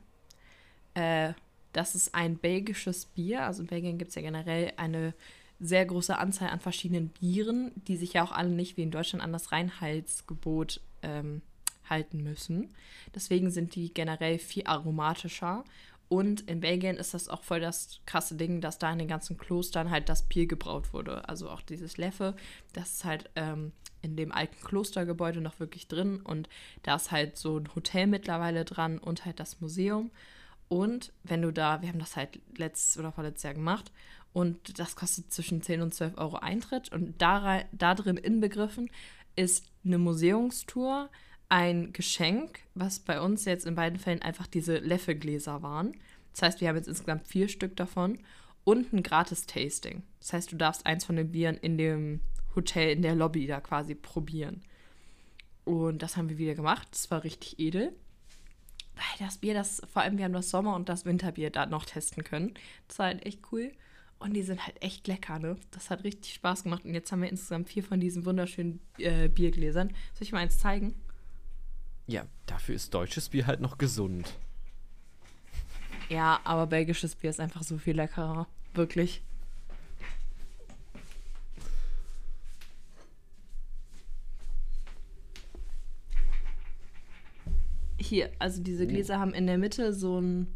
[0.95, 1.33] Äh,
[1.73, 3.45] das ist ein belgisches Bier.
[3.45, 5.15] Also in Belgien gibt es ja generell eine
[5.59, 9.25] sehr große Anzahl an verschiedenen Bieren, die sich ja auch alle nicht wie in Deutschland
[9.25, 11.43] an das Reinheitsgebot ähm,
[11.89, 12.69] halten müssen.
[13.15, 15.65] Deswegen sind die generell viel aromatischer.
[16.09, 19.37] Und in Belgien ist das auch voll das krasse Ding, dass da in den ganzen
[19.37, 21.29] Klostern halt das Bier gebraut wurde.
[21.29, 22.35] Also auch dieses Leffe,
[22.73, 26.21] das ist halt ähm, in dem alten Klostergebäude noch wirklich drin.
[26.21, 26.49] Und
[26.83, 30.11] da ist halt so ein Hotel mittlerweile dran und halt das Museum.
[30.69, 33.91] Und wenn du da, wir haben das halt letztes oder vorletztes Jahr gemacht
[34.33, 36.93] und das kostet zwischen 10 und 12 Euro Eintritt.
[36.93, 38.91] Und da, da drin inbegriffen
[39.37, 41.11] ist eine Museumstour,
[41.49, 45.93] ein Geschenk, was bei uns jetzt in beiden Fällen einfach diese Leffe-Gläser waren.
[46.33, 48.19] Das heißt, wir haben jetzt insgesamt vier Stück davon
[48.65, 50.03] und ein gratis Tasting.
[50.21, 52.21] Das heißt, du darfst eins von den Bieren in dem
[52.55, 54.63] Hotel, in der Lobby da quasi probieren.
[55.65, 56.89] Und das haben wir wieder gemacht.
[56.91, 57.93] Das war richtig edel.
[58.95, 61.85] Weil das Bier, das, vor allem wir haben das Sommer- und das Winterbier da noch
[61.85, 62.55] testen können.
[62.89, 63.73] Das war halt echt cool.
[64.19, 65.57] Und die sind halt echt lecker, ne?
[65.71, 66.85] Das hat richtig Spaß gemacht.
[66.85, 69.89] Und jetzt haben wir insgesamt vier von diesen wunderschönen äh, Biergläsern.
[70.15, 70.95] Soll ich mal eins zeigen?
[72.09, 74.35] Ja, dafür ist deutsches Bier halt noch gesund.
[76.09, 78.47] Ja, aber belgisches Bier ist einfach so viel leckerer.
[78.75, 79.23] Wirklich.
[88.01, 90.47] Hier, also diese Gläser haben in der Mitte so ein,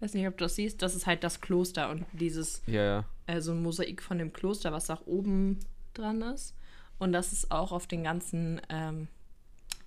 [0.00, 3.04] weiß nicht, ob du das siehst, das ist halt das Kloster und dieses, Ja, ja.
[3.26, 5.60] äh, so ein Mosaik von dem Kloster, was auch oben
[5.94, 6.54] dran ist.
[6.98, 9.08] Und das ist auch auf den ganzen ähm,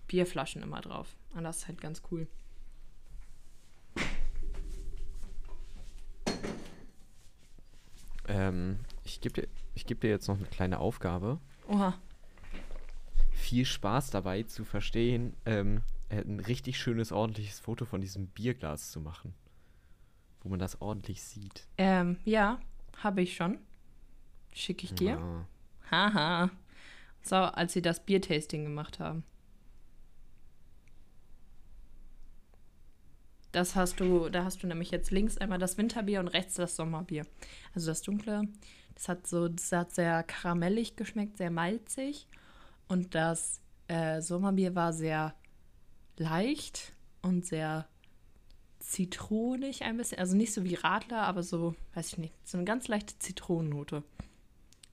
[0.07, 1.15] Bierflaschen immer drauf.
[1.35, 2.27] Und das ist halt ganz cool.
[8.27, 11.39] Ähm, ich gebe dir, ich geb dir jetzt noch eine kleine Aufgabe.
[11.67, 11.97] Oha.
[13.31, 18.91] Viel Spaß dabei zu verstehen, ähm, äh, ein richtig schönes, ordentliches Foto von diesem Bierglas
[18.91, 19.33] zu machen.
[20.41, 21.67] Wo man das ordentlich sieht.
[21.77, 22.59] Ähm, ja,
[22.97, 23.59] habe ich schon.
[24.53, 25.17] Schicke ich dir.
[25.17, 25.45] Ah.
[25.91, 26.49] Haha.
[27.21, 29.23] So, als sie das Biertasting gemacht haben.
[33.57, 36.75] Das hast du, da hast du nämlich jetzt links einmal das Winterbier und rechts das
[36.75, 37.25] Sommerbier.
[37.73, 38.43] Also das dunkle,
[38.93, 42.27] das hat so, das hat sehr karamellig geschmeckt, sehr malzig.
[42.87, 45.33] Und das äh, Sommerbier war sehr
[46.17, 46.93] leicht
[47.23, 47.87] und sehr
[48.77, 50.19] zitronig ein bisschen.
[50.19, 54.03] Also nicht so wie Radler, aber so, weiß ich nicht, so eine ganz leichte Zitronennote.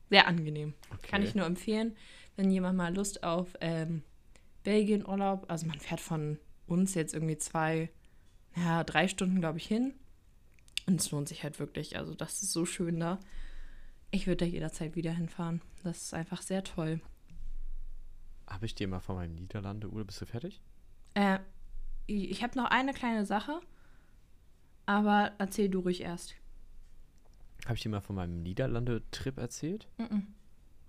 [0.09, 0.73] Sehr angenehm.
[1.03, 1.29] Kann Okay.
[1.29, 1.95] ich nur empfehlen,
[2.37, 4.03] wenn jemand mal Lust auf ähm,
[4.63, 7.91] Belgien-Urlaub, also man fährt von uns jetzt irgendwie zwei,
[8.57, 9.95] ja, drei Stunden, glaube ich, hin.
[10.87, 11.97] Und es lohnt sich halt wirklich.
[11.97, 13.19] Also das ist so schön da.
[14.11, 15.61] Ich würde da jederzeit wieder hinfahren.
[15.83, 17.01] Das ist einfach sehr toll.
[18.47, 20.61] Habe ich dir mal von meinem Niederlande, Uhr, bist du fertig?
[21.15, 21.39] Äh,
[22.07, 23.61] ich habe noch eine kleine Sache,
[24.87, 26.35] aber erzähl du ruhig erst.
[27.65, 29.89] Habe ich dir mal von meinem Niederlande-Trip erzählt?
[29.97, 30.27] Mhm.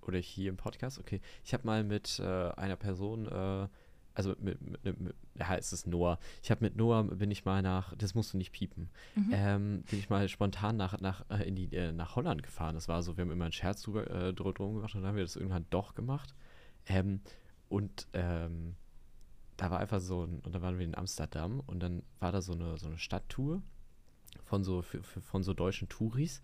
[0.02, 1.00] Oder hier im Podcast?
[1.00, 1.22] Okay.
[1.44, 3.68] Ich habe mal mit äh, einer Person, äh,
[4.16, 6.18] also mit, mit, mit, ja, es ist Noah.
[6.42, 9.30] Ich habe mit Noah, bin ich mal nach, das musst du nicht piepen, Mhm.
[9.32, 12.76] ähm, bin ich mal spontan nach, nach, äh, in die, äh, nach Holland gefahren.
[12.76, 15.16] Das war so, wir haben immer einen Scherz drüber, äh, drum gemacht und dann haben
[15.18, 16.34] wir das irgendwann doch gemacht.
[16.88, 17.22] Ähm,
[17.70, 18.76] und ähm,
[19.58, 22.42] da war einfach so, ein, und dann waren wir in Amsterdam und dann war da
[22.42, 23.62] so eine, so eine Stadttour
[24.44, 26.42] von so, für, für, von so deutschen Touris.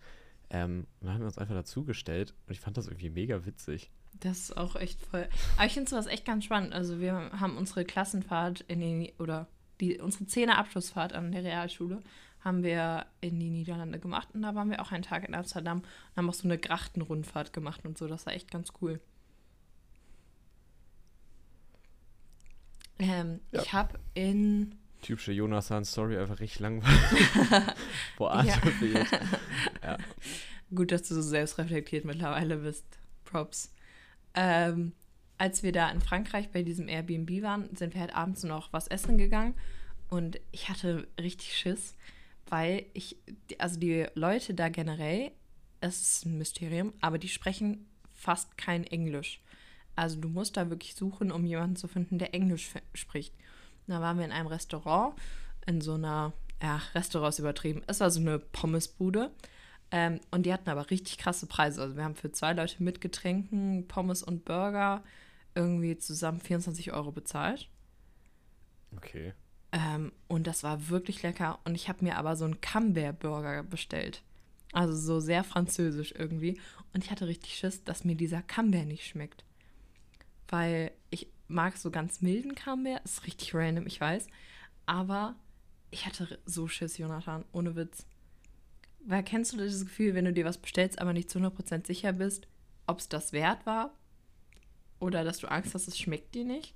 [0.50, 3.90] Ähm, und dann haben wir uns einfach dazugestellt und ich fand das irgendwie mega witzig.
[4.20, 5.28] Das ist auch echt voll.
[5.56, 6.72] Aber ich finde sowas echt ganz spannend.
[6.72, 9.48] Also wir haben unsere Klassenfahrt in die, oder
[9.80, 12.02] die, unsere Zehner-Abschlussfahrt an der Realschule
[12.44, 14.28] haben wir in die Niederlande gemacht.
[14.32, 17.52] Und da waren wir auch einen Tag in Amsterdam und haben auch so eine Grachtenrundfahrt
[17.52, 18.08] gemacht und so.
[18.08, 19.00] Das war echt ganz cool.
[22.98, 23.62] Ähm, Ja.
[23.62, 24.74] Ich habe in.
[25.02, 27.28] Typische Jonathan-Story, einfach richtig langweilig.
[28.16, 29.06] Boah, Atem Ja.
[29.82, 29.98] Ja.
[30.74, 32.84] Gut, dass du so selbstreflektiert mittlerweile bist.
[33.24, 33.72] Props.
[34.34, 34.92] Ähm,
[35.38, 38.86] als wir da in Frankreich bei diesem Airbnb waren, sind wir halt abends noch was
[38.88, 39.54] essen gegangen.
[40.08, 41.96] Und ich hatte richtig Schiss,
[42.48, 43.16] weil ich,
[43.58, 45.32] also die Leute da generell,
[45.80, 49.40] es ist ein Mysterium, aber die sprechen fast kein Englisch.
[49.96, 53.34] Also du musst da wirklich suchen, um jemanden zu finden, der Englisch spricht.
[53.86, 55.14] Da waren wir in einem Restaurant,
[55.66, 57.82] in so einer, ja, Restaurant ist übertrieben.
[57.86, 59.30] Es war so eine Pommesbude.
[59.92, 61.82] Ähm, und die hatten aber richtig krasse Preise.
[61.82, 65.04] Also wir haben für zwei Leute mit Getränken, Pommes und Burger
[65.54, 67.68] irgendwie zusammen 24 Euro bezahlt.
[68.96, 69.34] Okay.
[69.70, 71.58] Ähm, und das war wirklich lecker.
[71.64, 74.22] Und ich habe mir aber so einen Camembert-Burger bestellt.
[74.72, 76.58] Also so sehr französisch irgendwie.
[76.94, 79.44] Und ich hatte richtig Schiss, dass mir dieser Camembert nicht schmeckt.
[80.48, 83.04] Weil ich mag so ganz milden Camembert.
[83.04, 84.26] Ist richtig random, ich weiß.
[84.86, 85.36] Aber
[85.90, 87.44] ich hatte so Schiss, Jonathan.
[87.52, 88.06] Ohne Witz.
[89.06, 92.12] Weil kennst du dieses Gefühl, wenn du dir was bestellst, aber nicht zu 100% sicher
[92.12, 92.46] bist,
[92.86, 93.92] ob es das wert war?
[95.00, 96.74] Oder dass du Angst hast, es schmeckt dir nicht?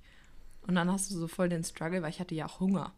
[0.63, 2.93] Und dann hast du so voll den Struggle, weil ich hatte ja auch Hunger.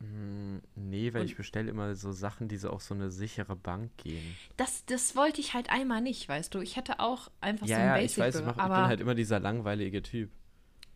[0.00, 3.54] Mm, Nee, weil Und- ich bestelle immer so Sachen, die so auf so eine sichere
[3.56, 4.38] Bank gehen.
[4.56, 6.60] Das, das wollte ich halt einmal nicht, weißt du.
[6.60, 8.86] Ich hätte auch einfach so ja, ein ja, Basic ich weiß, ich, mach, ich bin
[8.86, 10.30] halt immer dieser langweilige Typ.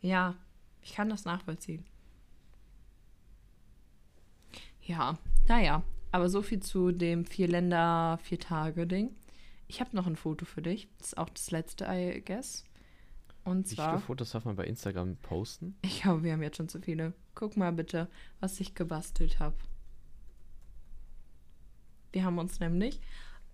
[0.01, 0.37] ja,
[0.83, 1.85] ich kann das nachvollziehen.
[4.87, 5.18] Ja,
[5.49, 5.82] naja,
[6.12, 9.14] aber so viel zu dem vier Länder, vier Tage Ding.
[9.66, 10.89] Ich habe noch ein Foto für dich.
[10.99, 12.64] Das ist auch das letzte, I guess.
[13.45, 15.76] Und Wie zwar, viele Fotos darf man bei Instagram posten?
[15.82, 17.14] ich glaube, wir haben jetzt schon zu viele.
[17.35, 18.09] Guck mal bitte,
[18.41, 19.57] was ich gebastelt habe.
[22.12, 23.01] Wir haben uns nämlich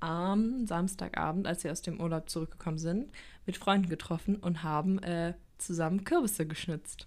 [0.00, 3.10] am Samstagabend, als wir aus dem Urlaub zurückgekommen sind,
[3.46, 7.06] mit Freunden getroffen und haben äh, zusammen Kürbisse geschnitzt.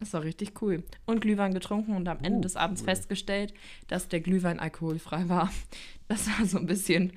[0.00, 0.84] Das war richtig cool.
[1.06, 2.86] Und Glühwein getrunken und am Ende Uh, des Abends cool.
[2.86, 3.52] festgestellt,
[3.88, 5.50] dass der Glühwein alkoholfrei war.
[6.08, 7.12] Das war so ein bisschen,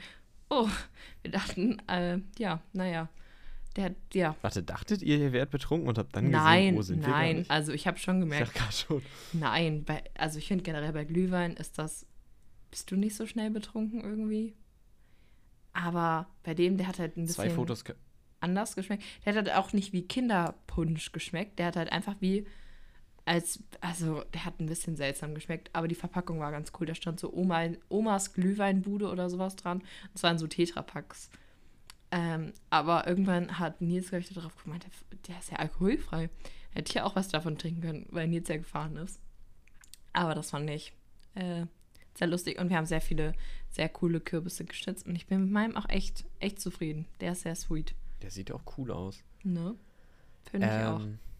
[0.49, 0.67] oh,
[1.21, 3.07] wir dachten, äh, ja, naja,
[3.77, 6.99] der, ja, Warte, dachtet ihr, ihr wärt betrunken und habt dann nein, gesehen, wo sind
[7.01, 9.01] wir gar nein, also ich habe schon Ich gemerkt, dachte gerade schon.
[9.31, 12.05] Nein, bei, also ich finde generell bei Glühwein ist das.
[12.69, 14.55] Bist du nicht so schnell betrunken irgendwie?
[15.73, 17.85] Aber bei dem, der hat halt ein bisschen Zwei Fotos.
[17.85, 17.93] ka-
[18.41, 19.03] anders geschmeckt.
[19.25, 21.59] Der hat halt auch nicht wie Kinderpunsch geschmeckt.
[21.59, 22.45] Der hat halt einfach wie
[23.31, 26.85] als, also der hat ein bisschen seltsam geschmeckt, aber die Verpackung war ganz cool.
[26.85, 29.81] Da stand so Oma, Omas Glühweinbude oder sowas dran.
[30.11, 31.29] Das waren so Tetrapacks.
[32.11, 36.29] Ähm, aber irgendwann hat Nils, glaube ich, darauf gemeint, der, der ist ja alkoholfrei.
[36.71, 39.21] Hätte ich ja auch was davon trinken können, weil Nils ja gefahren ist.
[40.11, 40.91] Aber das fand ich
[41.35, 41.67] äh,
[42.15, 43.33] sehr lustig und wir haben sehr viele,
[43.69, 47.07] sehr coole Kürbisse geschnitzt und ich bin mit meinem auch echt, echt zufrieden.
[47.21, 47.95] Der ist sehr sweet.
[48.23, 49.23] Der sieht auch cool aus.
[49.43, 49.75] Ne?
[50.43, 51.30] Finde ich auch.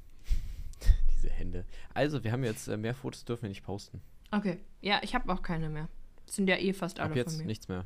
[1.21, 1.65] Diese Hände.
[1.93, 4.01] Also, wir haben jetzt äh, mehr Fotos, dürfen wir nicht posten.
[4.31, 4.59] Okay.
[4.81, 5.87] Ja, ich habe auch keine mehr.
[6.25, 7.45] Sind ja eh fast alle Ab jetzt von mir.
[7.47, 7.85] nichts mehr.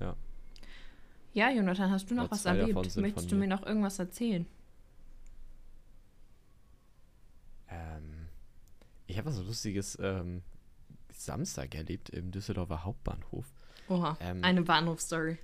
[0.00, 0.16] Ja.
[1.34, 2.96] Ja, Jonathan, hast du noch Nur was erlebt?
[2.96, 3.48] Möchtest du mir mir.
[3.48, 4.46] noch irgendwas erzählen?
[7.68, 8.28] Ähm,
[9.06, 10.42] ich habe was Lustiges ähm,
[11.12, 13.46] Samstag erlebt im Düsseldorfer Hauptbahnhof.
[13.88, 15.38] Oha, Ähm, eine Bahnhofstory.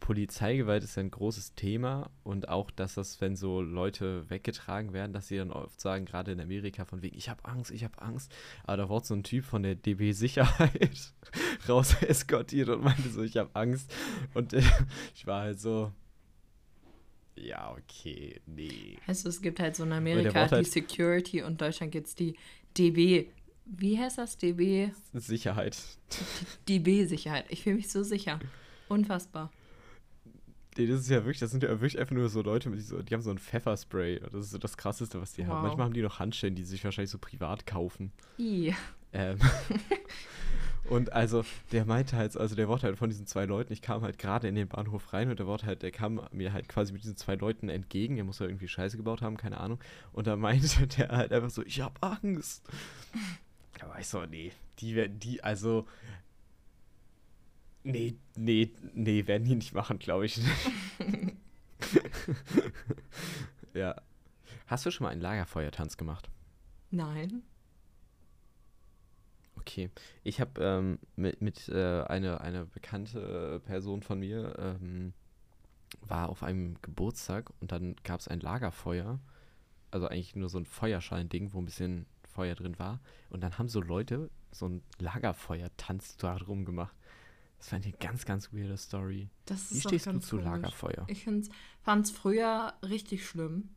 [0.00, 5.28] Polizeigewalt ist ein großes Thema und auch, dass das, wenn so Leute weggetragen werden, dass
[5.28, 8.32] sie dann oft sagen, gerade in Amerika, von wegen, ich habe Angst, ich habe Angst.
[8.64, 11.12] Aber da wurde so ein Typ von der DB Sicherheit
[11.68, 13.92] raus eskortiert und meinte so, ich habe Angst.
[14.34, 14.62] Und äh,
[15.14, 15.92] ich war halt so,
[17.36, 18.98] ja, okay, nee.
[19.06, 22.14] Du, es gibt halt so in Amerika die halt- Security und in Deutschland gibt es
[22.14, 22.34] die
[22.76, 23.26] DB.
[23.66, 24.38] Wie heißt das?
[24.38, 24.90] DB?
[25.12, 25.76] Sicherheit.
[26.68, 27.44] DB-Sicherheit.
[27.50, 28.40] Ich fühle mich so sicher.
[28.88, 29.52] Unfassbar.
[30.78, 33.02] Nee, das ist ja wirklich, das sind ja wirklich einfach nur so Leute, mit so,
[33.02, 34.20] die haben so ein Pfefferspray.
[34.20, 35.56] Das ist so das Krasseste, was die haben.
[35.56, 35.62] Wow.
[35.62, 38.12] Manchmal haben die noch Handschellen, die sie sich wahrscheinlich so privat kaufen.
[38.38, 38.76] I.
[39.12, 39.38] Ähm,
[40.88, 44.02] und also, der meinte halt, also der wurde halt von diesen zwei Leuten, ich kam
[44.02, 46.92] halt gerade in den Bahnhof rein und der wurde halt, der kam mir halt quasi
[46.92, 49.80] mit diesen zwei Leuten entgegen, der muss halt irgendwie Scheiße gebaut haben, keine Ahnung.
[50.12, 52.64] Und da meinte der halt einfach so, ich hab Angst.
[53.80, 54.50] Da war ich so, nee,
[54.80, 55.86] die werden, die, also,
[57.82, 60.38] nee, nee, nee, werden die nicht machen, glaube ich
[63.74, 64.00] ja.
[64.66, 66.28] Hast du schon mal einen Lagerfeuertanz gemacht?
[66.90, 67.42] Nein.
[69.56, 69.90] Okay,
[70.24, 75.12] ich habe ähm, mit, mit äh, eine, eine bekannte Person von mir ähm,
[76.00, 79.20] war auf einem Geburtstag und dann gab es ein Lagerfeuer,
[79.90, 83.00] also eigentlich nur so ein Feuerschalen-Ding, wo ein bisschen Feuer drin war
[83.30, 86.94] und dann haben so Leute so ein Lagerfeuer-Tanz da drum gemacht.
[87.58, 89.28] Das war eine ganz, ganz weirde Story.
[89.44, 90.44] Das Wie stehst du zu komisch.
[90.44, 91.06] Lagerfeuer?
[91.08, 91.24] Ich
[91.82, 93.70] fand es früher richtig schlimm,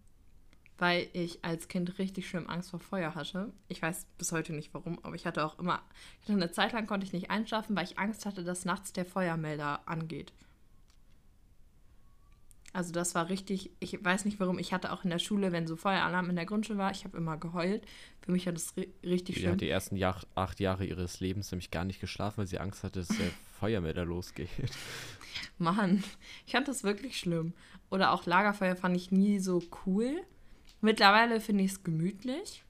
[0.78, 3.54] weil ich als Kind richtig schlimm Angst vor Feuer hatte.
[3.68, 5.82] Ich weiß bis heute nicht warum, aber ich hatte auch immer,
[6.22, 8.94] ich hatte eine Zeit lang konnte ich nicht einschlafen, weil ich Angst hatte, dass nachts
[8.94, 10.34] der Feuermelder angeht.
[12.74, 15.68] Also das war richtig, ich weiß nicht warum, ich hatte auch in der Schule, wenn
[15.68, 17.86] so Feueralarm in der Grundschule war, ich habe immer geheult.
[18.22, 19.54] Für mich war das ri richtig schlimm.
[19.54, 22.84] hat die ersten Jahr, acht Jahre ihres Lebens nämlich gar nicht geschlafen, weil sie Angst
[22.84, 24.50] hatte, dass der Feuermelder losgeht.
[25.58, 26.04] Mann,
[26.46, 27.54] ich fand das wirklich schlimm.
[27.90, 30.22] Oder auch Lagerfeuer fand ich nie so cool.
[30.80, 32.64] Mittlerweile finde ich es gemütlich.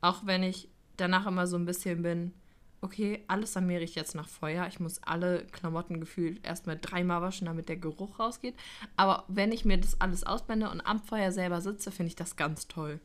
[0.00, 2.32] Auch wenn ich danach immer so ein bisschen bin,
[2.80, 4.66] okay, alles mir riecht jetzt nach Feuer.
[4.66, 8.54] Ich muss alle Klamotten gefühlt erstmal dreimal waschen, damit der Geruch rausgeht.
[8.96, 12.36] Aber wenn ich mir das alles ausblende und am Feuer selber sitze, finde ich das
[12.36, 13.00] ganz toll.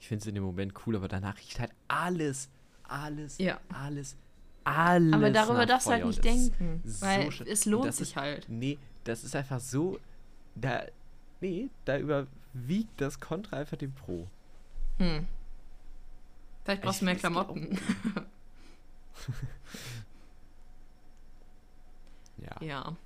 [0.00, 2.48] Ich finde es in dem Moment cool, aber danach riecht halt alles,
[2.82, 3.60] alles, Ja.
[3.72, 4.16] alles,
[4.64, 5.12] alles.
[5.14, 7.46] Aber darüber darfst du halt nicht denken, so weil schön.
[7.46, 8.48] es lohnt sich ist, halt.
[8.48, 10.00] Nee, das ist einfach so,
[10.56, 10.84] da,
[11.40, 14.26] nee, da überwiegt das Kontra einfach dem Pro.
[14.98, 15.26] Hm.
[16.64, 17.78] Vielleicht Ich brauchst du mehr Klamotten.
[22.38, 22.96] Ja, ja.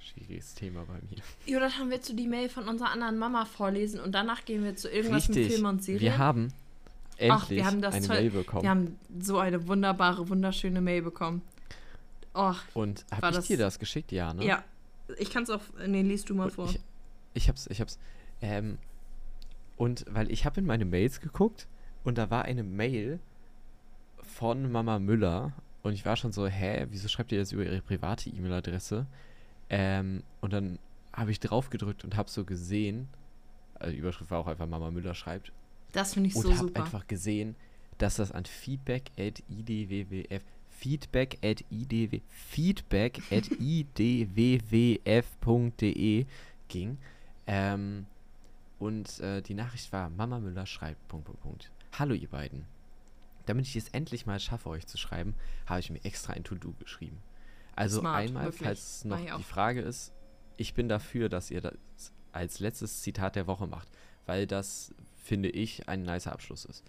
[0.00, 1.22] schwieriges Thema bei mir.
[1.46, 4.88] Jonathan, willst du die Mail von unserer anderen Mama vorlesen und danach gehen wir zu
[4.90, 5.54] irgendwas mit Richtig.
[5.54, 6.00] Film und Serie?
[6.00, 6.52] Wir haben
[7.18, 8.62] endlich Ach, wir haben das eine toll- Mail bekommen.
[8.62, 11.42] Wir haben so eine wunderbare, wunderschöne Mail bekommen.
[12.34, 14.10] Oh, Und habe ich das- dir das geschickt?
[14.12, 14.44] Ja, ne?
[14.44, 14.64] ja.
[15.18, 15.62] Ich kann es auch.
[15.86, 16.68] Nee, liest du mal Und vor.
[16.68, 16.80] Ich,
[17.34, 17.98] ich hab's, ich hab's.
[18.42, 18.78] Ähm,
[19.76, 21.66] und weil ich habe in meine Mails geguckt
[22.04, 23.18] und da war eine Mail
[24.22, 27.80] von Mama Müller und ich war schon so, hä, wieso schreibt ihr das über ihre
[27.80, 29.06] private E-Mail-Adresse?
[29.70, 30.78] Ähm, und dann
[31.12, 33.08] habe ich drauf gedrückt und habe so gesehen,
[33.74, 35.52] also die Überschrift war auch einfach Mama Müller schreibt
[35.92, 36.84] das finde ich und so habe super.
[36.84, 37.54] einfach gesehen,
[37.98, 44.66] dass das an feedback at idwwf feedback at idw feedback at idwwf.de
[46.68, 46.98] ging.
[47.46, 48.06] Ähm,
[48.78, 51.72] und äh, die Nachricht war, Mama Müller schreibt, Punkt, Punkt, Punkt.
[51.92, 52.66] Hallo ihr beiden.
[53.46, 55.34] Damit ich es endlich mal schaffe, euch zu schreiben,
[55.66, 57.18] habe ich mir extra ein To-Do geschrieben.
[57.74, 58.62] Also Smart, einmal, wirklich.
[58.62, 60.12] falls noch die Frage ist,
[60.56, 61.74] ich bin dafür, dass ihr das
[62.32, 63.88] als letztes Zitat der Woche macht,
[64.26, 66.84] weil das, finde ich, ein nicer Abschluss ist.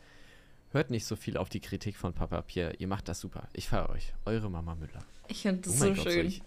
[0.72, 3.48] Hört nicht so viel auf die Kritik von Papa Pierre, ihr macht das super.
[3.54, 4.14] Ich feiere euch.
[4.26, 5.04] Eure Mama Müller.
[5.28, 6.28] Ich finde das Oh so Gott, schön.
[6.28, 6.42] ich,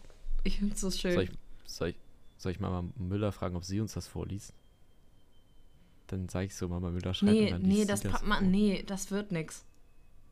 [0.44, 1.14] Ich, finde es so schön.
[1.14, 1.30] soll, ich,
[1.64, 1.96] soll, ich,
[2.36, 4.52] soll ich Mama Müller fragen, ob sie uns das vorliest?
[6.06, 8.50] Dann sage ich so, Mama Müller schreibt nee, und dann nee, das packt man.
[8.50, 9.64] Nee, das wird nix.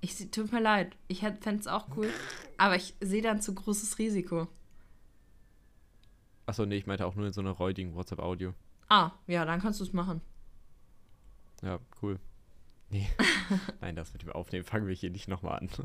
[0.00, 0.96] Ich tut mir leid.
[1.08, 2.08] Ich fände es auch cool.
[2.58, 4.48] Aber ich sehe dann zu großes Risiko.
[6.46, 8.54] Achso, nee, ich meinte auch nur in so einer räudigen WhatsApp-Audio.
[8.88, 10.20] Ah, ja, dann kannst du es machen.
[11.62, 12.18] Ja, cool.
[12.88, 13.08] Nee.
[13.80, 15.70] Nein, das mit dem Aufnehmen fangen wir hier nicht nochmal an.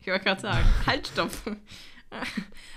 [0.00, 1.30] Ich wollte gerade sagen, halt, stopp.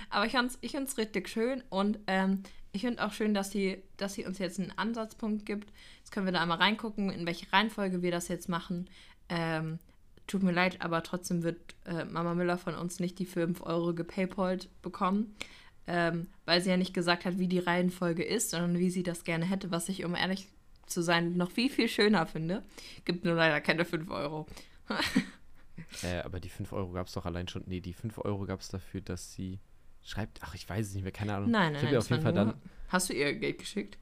[0.08, 2.42] Aber ich fand's, ich find's richtig schön und ähm,
[2.72, 5.72] ich finde auch schön, dass sie, dass sie uns jetzt einen Ansatzpunkt gibt.
[5.98, 8.88] Jetzt können wir da einmal reingucken, in welche Reihenfolge wir das jetzt machen.
[9.28, 9.78] Ähm,
[10.26, 13.94] tut mir leid, aber trotzdem wird äh, Mama Müller von uns nicht die 5 Euro
[13.94, 15.34] gepaypalt bekommen,
[15.86, 19.24] ähm, weil sie ja nicht gesagt hat, wie die Reihenfolge ist, sondern wie sie das
[19.24, 20.48] gerne hätte, was ich, um ehrlich
[20.86, 22.62] zu sein, noch viel, viel schöner finde.
[23.04, 24.46] Gibt nur leider keine 5 Euro.
[26.02, 27.64] äh, aber die 5 Euro gab es doch allein schon.
[27.66, 29.58] Nee, die 5 Euro gab es dafür, dass sie
[30.08, 30.40] schreibt.
[30.42, 31.50] Ach, ich weiß es nicht mehr, keine Ahnung.
[31.50, 32.54] Nein, ich nein, ihr auf jeden Fall dann.
[32.88, 33.98] Hast du ihr Geld geschickt?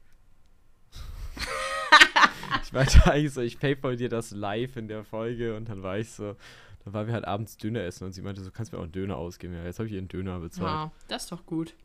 [2.63, 5.97] Ich meinte eigentlich so, ich paypal dir das live in der Folge und dann war
[5.99, 6.35] ich so.
[6.83, 8.91] Dann waren wir halt abends Döner essen und sie meinte, so kannst mir auch einen
[8.91, 9.53] Döner ausgeben.
[9.53, 10.67] Ja, jetzt habe ich ihr einen Döner bezahlt.
[10.67, 11.75] Ja, das ist doch gut.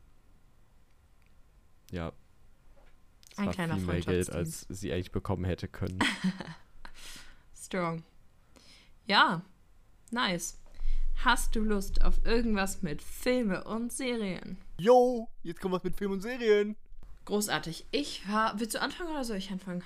[1.93, 2.13] Ja.
[3.31, 5.99] Das Ein war kleiner viel mehr Geld, als sie eigentlich bekommen hätte können.
[7.57, 8.03] Strong.
[9.07, 9.43] Ja,
[10.11, 10.62] nice.
[11.25, 14.57] Hast du Lust auf irgendwas mit Filme und Serien?
[14.79, 16.75] Yo, jetzt kommt was mit Film und Serien.
[17.27, 17.87] Großartig.
[17.93, 18.59] Ich war.
[18.59, 19.85] Willst du anfangen oder soll ich anfangen?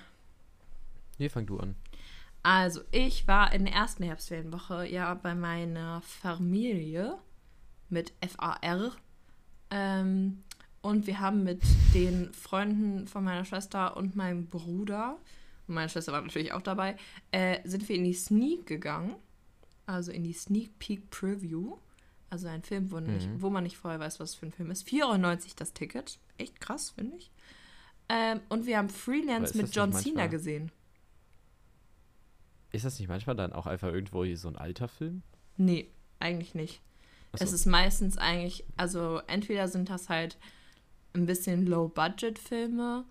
[1.18, 1.76] nee, fang du an.
[2.42, 7.18] Also, ich war in der ersten Herbstferienwoche ja bei meiner Familie
[7.90, 8.96] mit FAR.
[9.70, 10.42] Ähm,
[10.80, 11.60] und wir haben mit
[11.92, 15.18] den Freunden von meiner Schwester und meinem Bruder,
[15.68, 16.96] und meine Schwester war natürlich auch dabei,
[17.30, 19.16] äh, sind wir in die Sneak gegangen.
[19.86, 21.76] Also in die Sneak Peek Preview.
[22.28, 23.40] Also ein Film, wo, nicht, Mhm.
[23.42, 24.86] wo man nicht vorher weiß, was für ein Film ist.
[24.88, 26.18] 4,90 Euro das Ticket.
[26.38, 27.30] Echt krass, finde ich.
[28.08, 30.70] Ähm, und wir haben Freelance mit John Cena gesehen.
[32.72, 35.22] Ist das nicht manchmal dann auch einfach irgendwo hier so ein alter Film?
[35.56, 35.88] Nee,
[36.20, 36.80] eigentlich nicht.
[37.32, 37.44] Achso.
[37.44, 40.36] Es ist meistens eigentlich, also entweder sind das halt
[41.14, 43.04] ein bisschen Low-Budget-Filme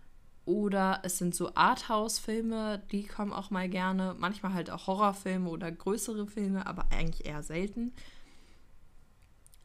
[0.46, 4.16] oder es sind so Arthouse-Filme, die kommen auch mal gerne.
[4.18, 7.94] Manchmal halt auch Horrorfilme oder größere Filme, aber eigentlich eher selten.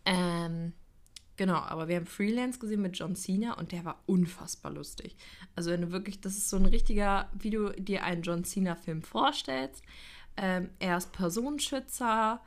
[0.06, 0.72] Ähm,
[1.36, 5.16] genau, aber wir haben Freelance gesehen mit John Cena und der war unfassbar lustig.
[5.54, 9.02] Also wenn du wirklich, das ist so ein richtiger, wie du dir einen John Cena-Film
[9.02, 9.82] vorstellst.
[10.38, 12.40] Ähm, er ist Personenschützer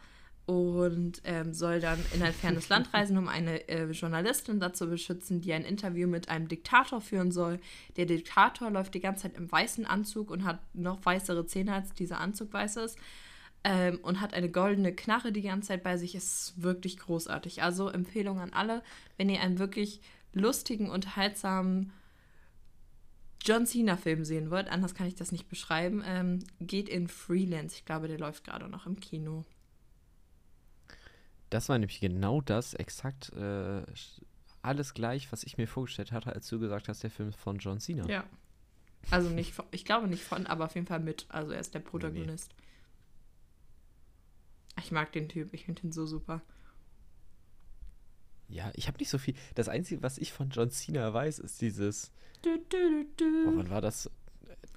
[0.46, 5.40] und ähm, soll dann in ein fernes Land reisen, um eine äh, Journalistin dazu beschützen,
[5.40, 7.60] die ein Interview mit einem Diktator führen soll.
[7.96, 11.94] Der Diktator läuft die ganze Zeit im weißen Anzug und hat noch weißere Zähne, als
[11.94, 12.98] dieser Anzug weiß ist.
[13.64, 16.14] Ähm, und hat eine goldene Knarre die ganze Zeit bei sich.
[16.16, 17.64] Ist wirklich großartig.
[17.64, 18.84] Also Empfehlung an alle,
[19.16, 20.02] wenn ihr einen wirklich
[20.34, 21.94] lustigen, unterhaltsamen
[23.42, 27.76] John Cena-Film sehen wollt, anders kann ich das nicht beschreiben, ähm, geht in Freelance.
[27.76, 29.46] Ich glaube, der läuft gerade noch im Kino.
[31.54, 33.84] Das war nämlich genau das, exakt äh,
[34.64, 37.60] alles gleich, was ich mir vorgestellt hatte, als du gesagt hast, der Film ist von
[37.60, 38.08] John Cena.
[38.10, 38.24] Ja.
[39.12, 41.28] Also nicht von, ich glaube nicht von, aber auf jeden Fall mit.
[41.30, 42.56] Also er ist der Protagonist.
[44.80, 46.42] Ich mag den Typ, ich finde ihn so super.
[48.48, 49.36] Ja, ich habe nicht so viel.
[49.54, 52.12] Das Einzige, was ich von John Cena weiß, ist dieses.
[52.42, 53.58] Du, du, du, Oh, du.
[53.58, 54.10] wann war das?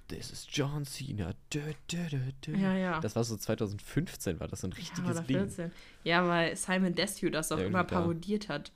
[0.09, 1.35] Das ist John Cena.
[1.53, 1.61] Dö,
[1.91, 1.99] dö,
[2.47, 2.57] dö.
[2.57, 3.01] Ja, ja.
[3.01, 5.37] Das war so 2015, war das so ein Ja, richtiges oder Ding.
[5.39, 5.73] 14.
[6.05, 8.71] Ja, weil Simon Desue das auch Ja, immer parodiert hat.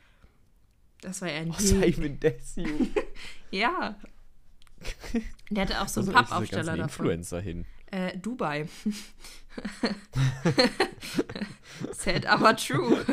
[1.03, 1.93] Das war ja ein Oh, Ding.
[1.95, 2.89] Simon Desue.
[3.53, 3.97] Ja.
[5.51, 7.07] Der hatte auch so einen Pappaufsteller davon.
[7.07, 7.65] Influencer hin.
[7.91, 8.69] Äh, Dubai.
[11.93, 13.05] Sad, aber true.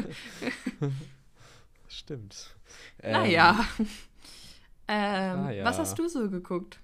[1.88, 2.56] Stimmt.
[3.02, 3.66] naja.
[3.80, 3.88] Ähm,
[4.90, 5.66] Ähm, naja.
[5.66, 6.80] Was hast du so geguckt?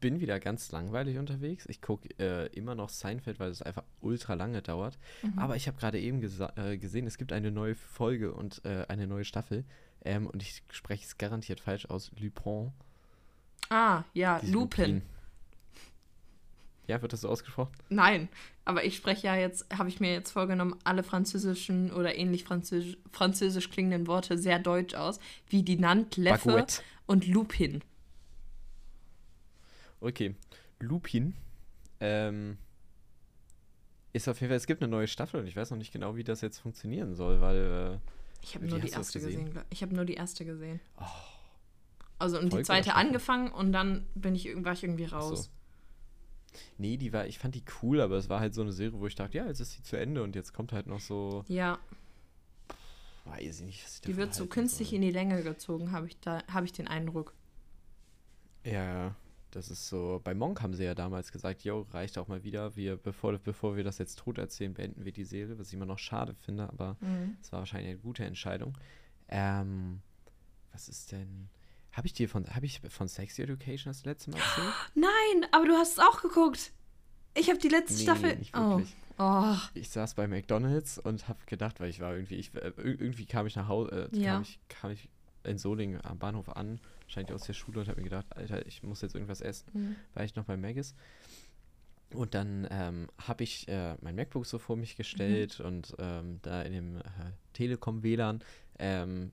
[0.00, 1.66] Bin wieder ganz langweilig unterwegs.
[1.68, 4.98] Ich gucke äh, immer noch Seinfeld, weil es einfach ultra lange dauert.
[5.22, 5.38] Mhm.
[5.38, 6.22] Aber ich habe gerade eben
[6.56, 9.64] äh, gesehen, es gibt eine neue Folge und äh, eine neue Staffel.
[10.04, 12.12] Ähm, und ich spreche es garantiert falsch aus.
[12.18, 12.72] Lupin.
[13.70, 15.02] Ah, ja, Diese Lupin.
[16.86, 17.72] Ja, wird das so ausgesprochen?
[17.90, 18.28] Nein,
[18.64, 22.96] aber ich spreche ja jetzt, habe ich mir jetzt vorgenommen, alle französischen oder ähnlich französisch,
[23.12, 26.82] französisch klingenden Worte sehr deutsch aus, wie die Nant, Leffe Baguette.
[27.06, 27.82] und Lupin.
[30.00, 30.34] Okay.
[30.80, 31.34] Lupin.
[32.00, 32.58] Ähm,
[34.12, 36.16] ist auf jeden Fall, es gibt eine neue Staffel und ich weiß noch nicht genau,
[36.16, 38.00] wie das jetzt funktionieren soll, weil.
[38.42, 39.46] Ich habe nur die erste gesehen.
[39.46, 39.64] gesehen?
[39.70, 40.80] Ich habe nur die erste gesehen.
[40.98, 41.04] Oh.
[42.18, 45.10] Also und die Folge oder zweite angefangen und dann bin ich, war ich irgendwie Ach
[45.10, 45.16] so.
[45.16, 45.50] raus.
[46.78, 49.06] Nee, die war, ich fand die cool, aber es war halt so eine Serie, wo
[49.06, 51.78] ich dachte, ja, jetzt ist sie zu Ende und jetzt kommt halt noch so, Ja,
[53.26, 54.96] weiß ich nicht, was ich die wird so künstlich soll.
[54.96, 57.34] in die Länge gezogen, habe ich da, habe ich den Eindruck.
[58.64, 59.14] Ja,
[59.58, 60.20] das ist so.
[60.24, 62.74] Bei Monk haben sie ja damals gesagt, yo, reicht auch mal wieder.
[62.76, 65.84] Wir, bevor, bevor wir das jetzt tot erzählen, beenden wir die Serie, was ich immer
[65.86, 67.36] noch schade finde, aber Mhm.
[67.42, 68.74] es war wahrscheinlich eine gute Entscheidung.
[69.28, 70.00] Ähm,
[70.72, 71.48] was ist denn.
[71.92, 74.74] Habe ich dir von, habe ich von Sex Education das letzte Mal erzählt?
[74.94, 76.72] Nein, aber du hast es auch geguckt.
[77.34, 78.36] Ich habe die letzte Nee, Staffel.
[78.36, 78.70] nicht oh.
[78.78, 78.94] wirklich.
[79.18, 79.54] oh.
[79.74, 83.26] Ich saß bei McDonalds und habe gedacht, weil ich war irgendwie, ich, äh, ir- irgendwie
[83.26, 84.34] kam ich nach Hause, äh, Ja.
[84.34, 85.08] kam, ich, kam ich
[85.44, 88.82] in Solingen am Bahnhof an, wahrscheinlich aus der Schule und habe mir gedacht, Alter, ich
[88.82, 89.96] muss jetzt irgendwas essen, Mhm.
[90.14, 90.94] weil ich noch bei Maggis.
[92.14, 96.62] Und dann ähm, habe ich äh, mein MacBook so vor mich gestellt und ähm, da
[96.62, 97.02] in dem äh,
[97.52, 98.42] Telekom-WLAN
[98.78, 99.32] ähm,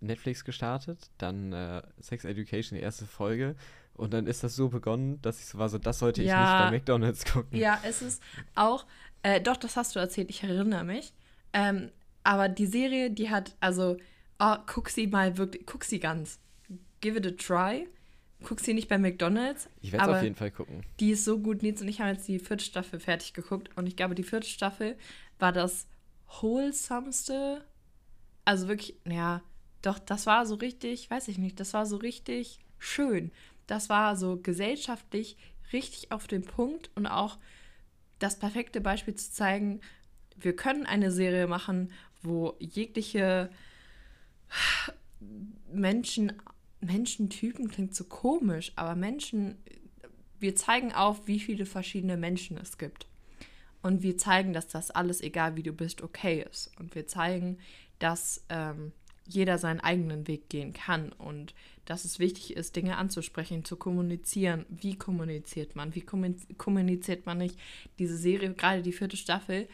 [0.00, 3.56] Netflix gestartet, dann äh, Sex Education, die erste Folge.
[3.94, 6.40] Und dann ist das so begonnen, dass ich so war, so, das sollte ich Ja.
[6.40, 7.58] nicht bei McDonalds gucken.
[7.58, 8.22] Ja, es ist
[8.54, 8.86] auch,
[9.22, 11.12] äh, doch, das hast du erzählt, ich erinnere mich.
[11.54, 11.90] Ähm,
[12.22, 13.96] aber die Serie, die hat, also,
[14.38, 16.38] oh, guck sie mal wirklich, guck sie ganz.
[17.06, 17.86] Give it a try.
[18.42, 19.70] Guck sie nicht bei McDonalds.
[19.80, 20.84] Ich werde es auf jeden Fall gucken.
[20.98, 21.62] Die ist so gut.
[21.62, 23.70] Nils und ich haben jetzt die vierte Staffel fertig geguckt.
[23.76, 24.98] Und ich glaube, die vierte Staffel
[25.38, 25.86] war das
[26.26, 27.64] wholesomeste.
[28.44, 29.40] Also wirklich, ja,
[29.82, 33.30] doch, das war so richtig, weiß ich nicht, das war so richtig schön.
[33.68, 35.36] Das war so gesellschaftlich
[35.72, 37.38] richtig auf den Punkt und auch
[38.18, 39.80] das perfekte Beispiel zu zeigen,
[40.34, 43.48] wir können eine Serie machen, wo jegliche
[45.70, 46.32] Menschen,
[46.80, 49.56] Menschentypen klingt so komisch, aber Menschen,
[50.38, 53.06] wir zeigen auf, wie viele verschiedene Menschen es gibt.
[53.82, 56.70] Und wir zeigen, dass das alles, egal wie du bist, okay ist.
[56.78, 57.58] Und wir zeigen,
[57.98, 58.92] dass ähm,
[59.26, 61.54] jeder seinen eigenen Weg gehen kann und
[61.84, 64.66] dass es wichtig ist, Dinge anzusprechen, zu kommunizieren.
[64.68, 65.94] Wie kommuniziert man?
[65.94, 67.58] Wie kommun- kommuniziert man nicht?
[67.98, 69.68] Diese Serie, gerade die vierte Staffel,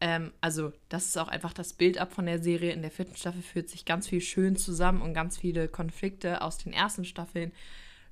[0.00, 2.72] ähm, also das ist auch einfach das Bild ab von der Serie.
[2.72, 6.58] In der vierten Staffel führt sich ganz viel schön zusammen und ganz viele Konflikte aus
[6.58, 7.52] den ersten Staffeln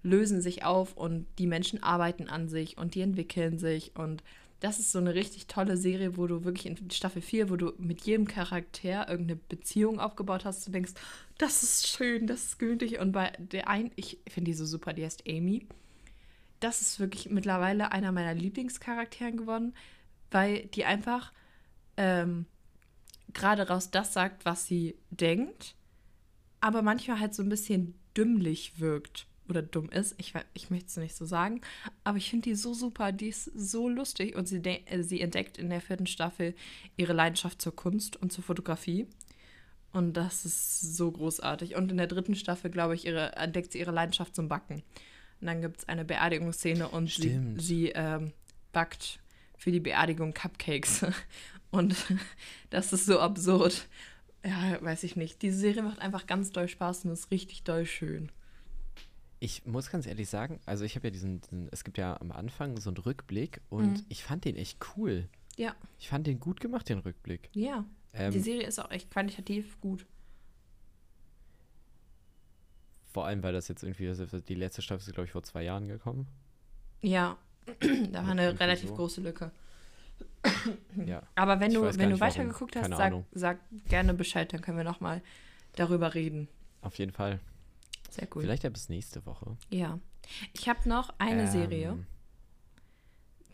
[0.02, 4.22] lösen sich auf und die Menschen arbeiten an sich und die entwickeln sich und
[4.60, 7.72] das ist so eine richtig tolle Serie, wo du wirklich in Staffel 4, wo du
[7.76, 10.92] mit jedem Charakter irgendeine Beziehung aufgebaut hast, du denkst,
[11.36, 14.92] das ist schön, das ist gemütlich und bei der einen, ich finde die so super,
[14.92, 15.66] die heißt Amy.
[16.60, 19.74] Das ist wirklich mittlerweile einer meiner Lieblingscharakteren geworden,
[20.30, 21.32] weil die einfach
[21.96, 22.46] ähm,
[23.32, 25.74] gerade raus das sagt, was sie denkt,
[26.60, 30.14] aber manchmal halt so ein bisschen dümmlich wirkt oder dumm ist.
[30.18, 31.60] Ich, ich möchte es nicht so sagen,
[32.04, 35.58] aber ich finde die so super, die ist so lustig und sie, äh, sie entdeckt
[35.58, 36.54] in der vierten Staffel
[36.96, 39.06] ihre Leidenschaft zur Kunst und zur Fotografie.
[39.92, 41.76] Und das ist so großartig.
[41.76, 44.82] Und in der dritten Staffel, glaube ich, ihre, entdeckt sie ihre Leidenschaft zum Backen.
[45.40, 47.62] Und dann gibt es eine Beerdigungsszene und sie, Stimmt.
[47.62, 48.32] sie ähm,
[48.72, 49.20] backt
[49.56, 51.06] für die Beerdigung Cupcakes.
[51.74, 51.96] Und
[52.70, 53.88] das ist so absurd.
[54.44, 55.42] Ja, weiß ich nicht.
[55.42, 58.30] Diese Serie macht einfach ganz doll Spaß und ist richtig doll schön.
[59.40, 62.30] Ich muss ganz ehrlich sagen, also ich habe ja diesen, diesen, es gibt ja am
[62.32, 64.06] Anfang so einen Rückblick und Mhm.
[64.08, 65.28] ich fand den echt cool.
[65.56, 67.50] Ja, Ich fand den gut gemacht, den Rückblick.
[67.52, 67.84] ja.
[68.16, 70.06] Ähm, die Serie ist auch echt qualitativ gut.
[73.12, 74.12] vor allem, weil das jetzt irgendwie,
[74.48, 76.26] die letzte Staffel ist, glaube ich, vor zwei Jahren gekommen.
[77.00, 77.38] Ja,
[78.10, 78.94] da war eine relativ so.
[78.96, 79.52] große Lücke.
[81.06, 81.22] Ja.
[81.34, 84.84] Aber wenn Ich du, wenn du weitergeguckt hast, sag, sag gerne Bescheid, dann können wir
[84.84, 85.22] nochmal
[85.76, 86.48] darüber reden.
[86.82, 87.40] Auf jeden Fall.
[88.10, 88.42] Sehr cool.
[88.42, 89.56] Vielleicht ja bis nächste Woche.
[89.70, 89.98] Ja.
[90.52, 91.98] Ich habe noch eine Ähm, Serie,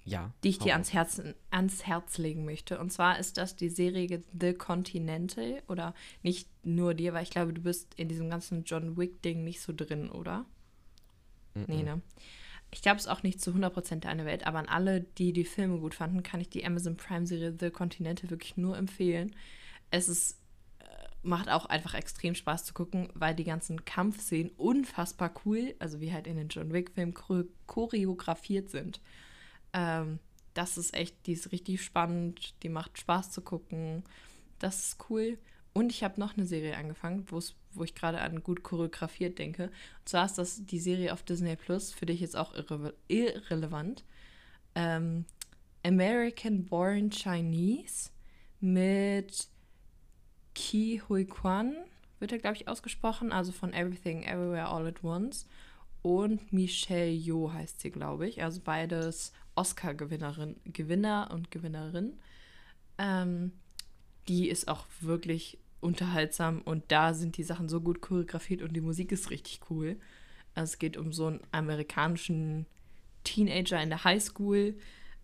[0.05, 0.32] Ja.
[0.45, 2.78] die ich dir ans Herz, ans Herz legen möchte.
[2.78, 5.62] Und zwar ist das die Serie The Continental.
[5.68, 9.61] Oder nicht nur dir, weil ich glaube, du bist in diesem ganzen John Wick-Ding nicht
[9.61, 10.45] so drin, oder?
[11.55, 12.01] Nee, ne?
[12.73, 15.79] Ich glaube, es auch nicht zu 100% deine Welt, aber an alle, die die Filme
[15.79, 19.35] gut fanden, kann ich die Amazon Prime-Serie The Continental wirklich nur empfehlen.
[19.91, 20.39] Es ist,
[20.79, 20.85] äh,
[21.23, 26.12] macht auch einfach extrem Spaß zu gucken, weil die ganzen Kampfszenen unfassbar cool, also wie
[26.12, 29.01] halt in den John Wick-Filmen chore- choreografiert sind.
[29.73, 30.21] Ähm,
[30.55, 34.05] das ist echt, die ist richtig spannend, die macht Spaß zu gucken.
[34.61, 35.39] Das ist cool.
[35.73, 39.64] Und ich habe noch eine Serie angefangen, wo's- wo ich gerade an gut choreografiert denke.
[39.64, 44.05] Und zwar ist das die Serie auf Disney Plus, für dich jetzt auch irre irrelevant.
[44.75, 45.25] Ähm,
[45.85, 48.11] American Born Chinese
[48.61, 49.49] mit
[50.55, 51.75] Ki Hui Kwan,
[52.18, 55.47] wird er, glaube ich, ausgesprochen, also von Everything Everywhere All at Once.
[56.03, 58.43] Und Michelle Yeoh heißt sie, glaube ich.
[58.43, 62.18] Also beides Oscar-Gewinnerin, Gewinner und Gewinnerin.
[62.99, 63.53] Ähm,
[64.29, 68.81] die ist auch wirklich unterhaltsam und da sind die Sachen so gut choreografiert und die
[68.81, 69.97] Musik ist richtig cool.
[70.55, 72.66] Also es geht um so einen amerikanischen
[73.24, 74.74] Teenager in der Highschool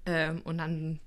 [0.07, 1.01] ähm, und dann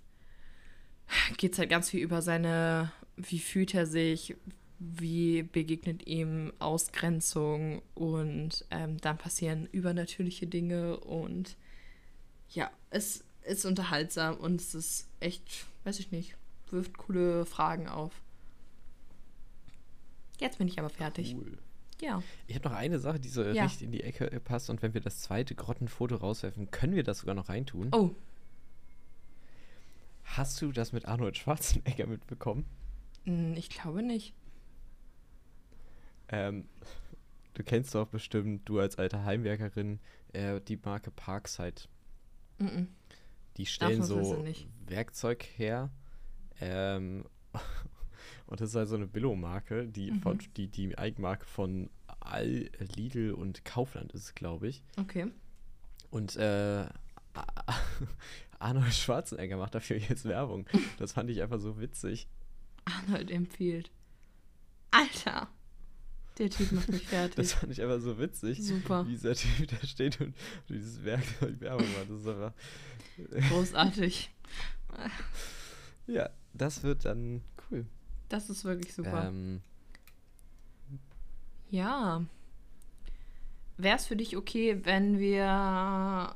[1.37, 4.35] geht es halt ganz viel über seine, wie fühlt er sich,
[4.79, 11.57] wie begegnet ihm Ausgrenzung und ähm, dann passieren übernatürliche Dinge und
[12.49, 16.35] ja, es ist unterhaltsam und es ist echt, weiß ich nicht,
[16.69, 18.11] wirft coole Fragen auf.
[20.39, 21.35] Jetzt bin ich aber fertig.
[21.35, 21.57] Cool.
[22.01, 22.23] Ja.
[22.47, 23.63] Ich habe noch eine Sache, die so Ja.
[23.63, 27.03] richtig in die Ecke äh, passt und wenn wir das zweite Grottenfoto rauswerfen, können wir
[27.03, 27.89] das sogar noch reintun.
[27.93, 28.11] Oh,
[30.23, 32.65] Hast du das mit Arnold Schwarzenegger mitbekommen?
[33.25, 34.33] mh, ich glaube nicht.
[36.29, 36.65] Ähm,
[37.55, 39.99] du kennst doch bestimmt, du als alte Heimwerkerin,
[40.33, 41.81] äh, die Marke Parkside.
[42.59, 42.87] Mhm.
[43.57, 44.45] Die stellen so.
[44.85, 45.89] Werkzeug her.
[46.61, 47.25] Ähm,
[48.49, 50.21] und das ist halt so eine Billo-Marke, die, Mhm.
[50.21, 51.89] von, die die Eigenmarke von
[52.19, 54.83] All, Lidl und Kaufland ist, glaube ich.
[54.97, 55.31] Okay.
[56.11, 56.85] Und äh,
[58.59, 60.67] Arnold Schwarzenegger macht dafür jetzt Werbung.
[60.97, 62.27] Das fand ich einfach so witzig.
[62.85, 63.91] Arnold empfiehlt.
[64.91, 65.47] Alter.
[66.39, 67.35] Der Typ macht mich fertig.
[67.35, 68.63] Das fand ich einfach so witzig.
[68.63, 69.05] Super.
[69.05, 70.33] Wie dieser Typ da steht und
[70.69, 72.09] dieses Werkzeug Werbung macht.
[72.09, 72.53] Das ist einfach.
[73.49, 74.31] Großartig.
[76.07, 77.85] Ja, das wird dann cool.
[78.29, 79.27] Das ist wirklich super.
[79.27, 79.61] Ähm,
[81.69, 82.23] Ja.
[83.77, 86.35] Wäre es für dich okay, wenn wir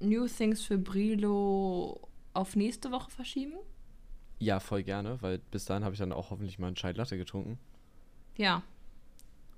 [0.00, 3.54] New Things für Brilo auf nächste Woche verschieben?
[4.40, 7.16] ja, voll gerne, weil bis dahin habe ich dann auch hoffentlich mal einen Chai Latte
[7.16, 7.58] getrunken.
[8.36, 8.62] Ja.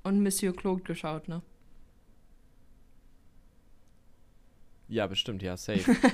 [0.04, 1.42] Und Monsieur Claude geschaut, ne?
[4.88, 5.96] Ja, bestimmt, ja, safe.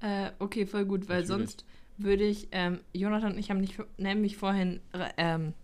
[0.00, 1.28] Äh, okay, voll gut, weil Natürlich.
[1.50, 1.64] sonst
[1.98, 5.54] würde ich, ähm, Jonathan und ich haben nicht, nämlich vorhin äh, ähm,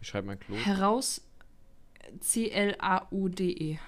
[0.00, 0.56] Ich schreibe mein Klo.
[0.56, 1.22] heraus
[2.20, 3.78] C-L-A-U-D-E.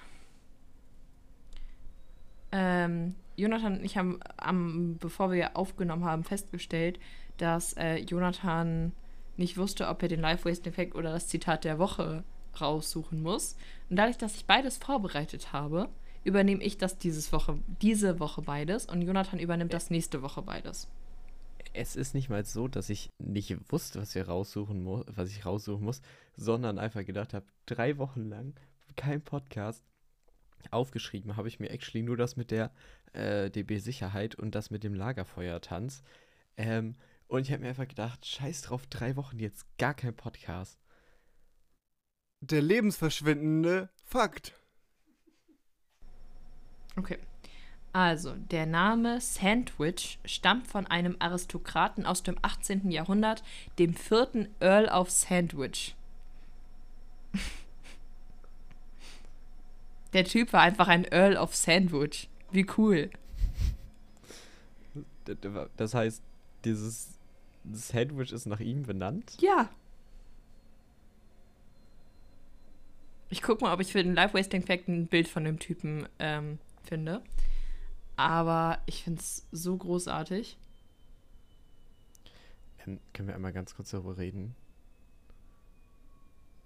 [2.51, 6.99] Ähm, Jonathan und ich haben, am, bevor wir aufgenommen haben, festgestellt,
[7.37, 8.91] dass äh, Jonathan
[9.37, 12.23] nicht wusste, ob er den Live-Waste-Effekt oder das Zitat der Woche
[12.61, 13.57] raussuchen muss.
[13.89, 15.89] Und dadurch, dass ich beides vorbereitet habe,
[16.23, 20.87] übernehme ich das dieses Woche, diese Woche beides und Jonathan übernimmt das nächste Woche beides.
[21.73, 25.45] Es ist nicht mal so, dass ich nicht wusste, was wir raussuchen muss, was ich
[25.45, 26.01] raussuchen muss,
[26.35, 28.53] sondern einfach gedacht habe, drei Wochen lang
[28.95, 29.83] kein Podcast
[30.71, 32.71] aufgeschrieben habe ich mir actually nur das mit der
[33.13, 36.03] äh, DB Sicherheit und das mit dem Lagerfeuertanz.
[36.57, 36.95] Ähm,
[37.27, 40.79] Und ich habe mir einfach gedacht, scheiß drauf, drei Wochen jetzt gar kein Podcast.
[42.41, 44.53] Der lebensverschwindende Fakt.
[46.95, 47.17] Okay.
[47.93, 52.89] Also, der Name Sandwich stammt von einem Aristokraten aus dem 18.
[52.89, 53.43] Jahrhundert,
[53.77, 55.95] dem vierten Earl of Sandwich.
[60.13, 62.29] Der Typ war einfach ein Earl of Sandwich.
[62.51, 63.11] Wie cool.
[65.77, 66.23] Das heißt,
[66.65, 67.19] dieses
[67.71, 69.37] Sandwich ist nach ihm benannt?
[69.39, 69.69] Ja.
[73.29, 76.07] Ich guck mal, ob ich für den Life Wasting Fact ein Bild von dem Typen
[76.19, 77.21] ähm, finde.
[78.15, 80.57] Aber ich finde es so großartig.
[82.85, 84.55] Ähm, können wir einmal ganz kurz darüber reden?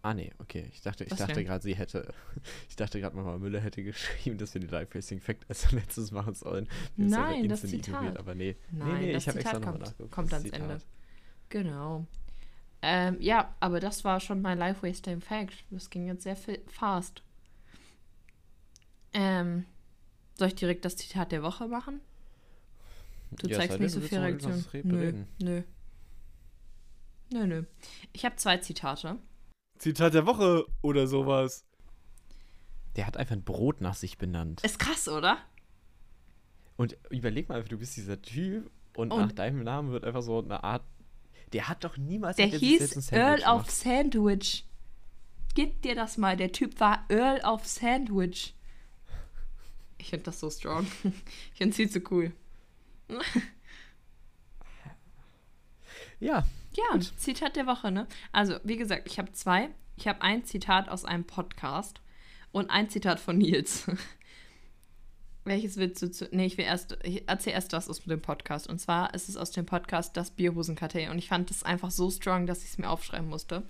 [0.01, 0.69] Ah, nee, okay.
[0.71, 2.13] Ich dachte, ich Was dachte gerade, sie hätte.
[2.69, 6.11] Ich dachte gerade, Mama Müller hätte geschrieben, dass wir die Live Racing Fact als letztes
[6.11, 6.67] machen sollen.
[6.95, 8.17] Wir Nein, das Zitat.
[8.17, 8.55] Aber nee.
[8.71, 10.11] Nein, nee, nee, das ich habe extra nochmal nachgeguckt.
[10.11, 10.77] kommt ans Ende.
[10.77, 10.85] Zitat.
[11.49, 12.05] Genau.
[12.81, 15.65] Ähm, ja, aber das war schon mein Life Wasting Fact.
[15.71, 16.37] Das ging jetzt sehr
[16.67, 17.23] fast.
[19.13, 19.65] Ähm,
[20.37, 22.01] soll ich direkt das Zitat der Woche machen?
[23.31, 24.63] Du Ja, zeigst nicht so viel Reaktion.
[24.83, 25.63] Nö, nö.
[27.33, 27.63] Nö, nö.
[28.13, 29.17] Ich habe zwei Zitate.
[29.79, 31.65] Zitat der Woche oder sowas.
[32.95, 34.63] Der hat einfach ein Brot nach sich benannt.
[34.63, 35.37] Ist krass, oder?
[36.77, 40.39] Und überleg mal, du bist dieser Typ und, Und- nach deinem Namen wird einfach so
[40.41, 40.83] eine Art.
[41.53, 42.37] Der hat doch niemals.
[42.37, 43.69] Der er hieß ein Earl of.
[43.69, 44.65] Sandwich.
[45.55, 46.37] Gib dir das mal.
[46.37, 48.53] Der Typ war Earl of Sandwich.
[49.97, 50.85] Ich finde das so strong.
[51.53, 52.31] Ich finde es viel zu cool.
[56.19, 58.07] Ja, Ja, Zitat der Woche, ne?
[58.31, 59.69] Also, wie gesagt, ich habe zwei.
[59.95, 62.01] Ich habe ein Zitat aus einem Podcast
[62.51, 63.89] und ein Zitat von Nils.
[65.43, 66.27] Welches willst du zu.
[66.31, 66.97] Nee, ich will erst.
[67.03, 68.67] Ich erzähl erst das aus dem Podcast.
[68.67, 71.09] Und zwar ist es aus dem Podcast Das Bierhosenkartell.
[71.09, 73.63] Und ich fand das einfach so strong, dass ich es mir aufschreiben musste.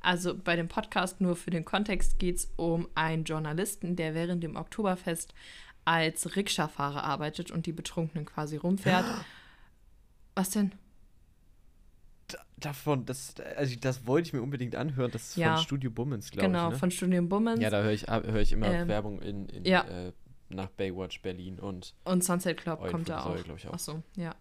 [0.00, 4.44] Also bei dem Podcast, nur für den Kontext, geht es um einen Journalisten, der während
[4.44, 5.34] dem Oktoberfest
[5.86, 9.06] als Rikscha-Fahrer arbeitet und die Betrunkenen quasi rumfährt.
[10.34, 10.72] Was denn?
[12.28, 15.10] da- davon, das, also das wollte ich mir unbedingt anhören.
[15.12, 15.54] Das ist Ja.
[15.54, 16.72] von Studio Bummens, glaube Genau, ich.
[16.74, 16.78] Ne?
[16.80, 17.60] von Studium Bummens.
[17.60, 19.82] Ja, da höre ich, hör ich immer Ähm, Werbung in, in ja.
[19.84, 20.12] äh,
[20.48, 23.36] nach Baywatch Berlin und Und Sunset Club Eulen kommt da auch.
[23.36, 23.72] auch.
[23.72, 24.34] Ach so, ja.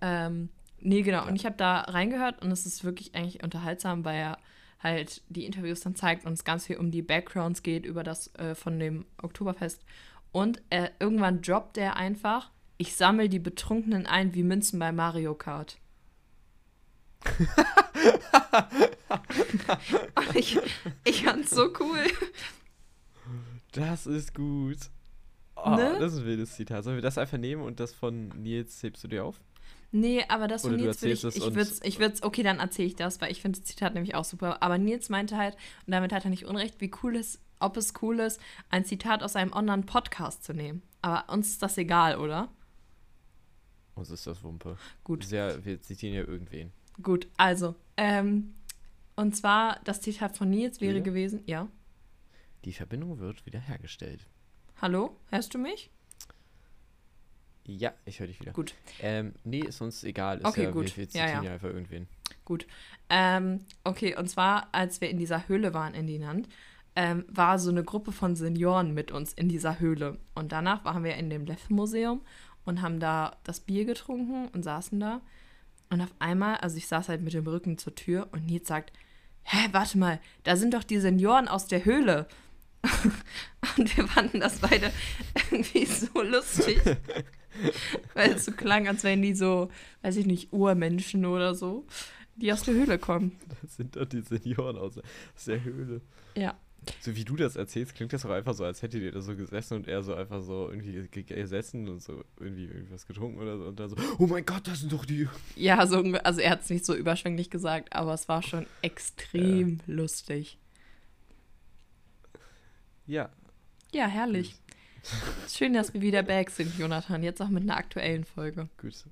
[0.00, 0.48] Ähm,
[0.80, 1.22] nee, genau.
[1.22, 1.34] Und Ja.
[1.34, 4.38] ich habe da reingehört und es ist wirklich eigentlich unterhaltsam, weil er
[4.80, 8.32] halt die Interviews dann zeigt und es ganz viel um die Backgrounds geht über das
[8.36, 9.84] äh, von dem Oktoberfest.
[10.38, 15.34] Und äh, irgendwann droppt er einfach, ich sammle die Betrunkenen ein wie Münzen bei Mario
[15.34, 15.78] Kart.
[20.14, 20.58] und ich,
[21.04, 22.04] ich fand's so cool.
[23.72, 24.78] das ist gut.
[25.56, 25.96] Oh, Ne?
[25.98, 26.84] Das ist ein wildes Zitat.
[26.84, 29.40] Sollen wir das einfach nehmen und das von Nils hebst du dir auf?
[29.90, 32.60] Nee, aber das von Oder du Nils will ich, ich würd's, ich würd's, okay, dann
[32.60, 34.62] erzähle ich das, weil ich finde das Zitat nämlich auch super.
[34.62, 37.92] Aber Nils meinte halt, und damit hat er nicht unrecht, wie cool es, ob es
[38.02, 38.40] cool ist,
[38.70, 40.82] ein Zitat aus einem anderen Podcast zu nehmen.
[41.02, 42.48] Aber uns ist das egal, oder?
[43.94, 44.76] Uns ist das Wumpe.
[45.04, 45.24] Gut.
[45.24, 46.72] Sehr, wir zitieren ja irgendwen.
[47.02, 48.54] Gut, also, ähm,
[49.16, 51.04] und zwar, das Zitat von Nils wäre Julia?
[51.04, 51.68] gewesen, ja.
[52.64, 54.26] Die Verbindung wird wiederhergestellt.
[54.80, 55.90] Hallo, hörst du mich?
[57.66, 58.52] Ja, ich höre dich wieder.
[58.52, 58.74] Gut.
[59.00, 60.38] Ähm, nee, ist uns egal.
[60.38, 60.96] Ist Okay, ja, gut.
[60.96, 61.42] Wir, wir Ja, zitieren ja.
[61.42, 62.08] ja, einfach irgendwen.
[62.44, 62.66] Gut.
[63.10, 66.48] Ähm, okay, und zwar, als wir in dieser Höhle waren in Dinant,
[66.98, 70.18] ähm, war so eine Gruppe von Senioren mit uns in dieser Höhle.
[70.34, 72.22] Und danach waren wir in dem Leff-Museum
[72.64, 75.20] und haben da das Bier getrunken und saßen da.
[75.90, 78.92] Und auf einmal, also ich saß halt mit dem Rücken zur Tür und Nils sagt,
[79.44, 82.26] hä, warte mal, da sind doch die Senioren aus der Höhle.
[83.76, 84.92] und wir fanden das beide
[85.52, 86.80] irgendwie so lustig.
[88.14, 89.70] Weil es so klang, als wären die so,
[90.02, 91.86] weiß ich nicht, Urmenschen oder so,
[92.34, 93.38] die aus der Höhle kommen.
[93.62, 96.00] Das sind doch die Senioren aus, aus der Höhle.
[96.34, 96.56] Ja.
[97.00, 99.36] So wie du das erzählst, klingt das doch einfach so, als hättet ihr da so
[99.36, 103.58] gesessen und er so einfach so irgendwie ge- gesessen und so irgendwie irgendwas getrunken oder
[103.58, 105.28] so und dann so, oh mein Gott, das sind doch die.
[105.56, 109.80] Ja, so, also er hat es nicht so überschwänglich gesagt, aber es war schon extrem
[109.86, 110.56] lustig.
[113.06, 113.30] Ja.
[113.92, 114.54] Ja, herrlich.
[115.48, 117.22] Schön, dass wir wieder back sind, Jonathan.
[117.22, 118.68] Jetzt auch mit einer aktuellen Folge.
[118.80, 119.04] Gut.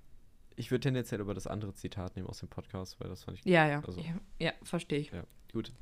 [0.56, 3.44] Ich würde tendenziell aber das andere Zitat nehmen aus dem Podcast, weil das fand ich.
[3.44, 3.82] Ja, ja.
[3.86, 5.10] Also- ja, ja, verstehe ich.
[5.10, 5.72] Ja, gut.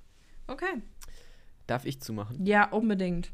[0.47, 0.83] Okay.
[1.67, 2.45] Darf ich zumachen?
[2.45, 3.33] Ja, unbedingt.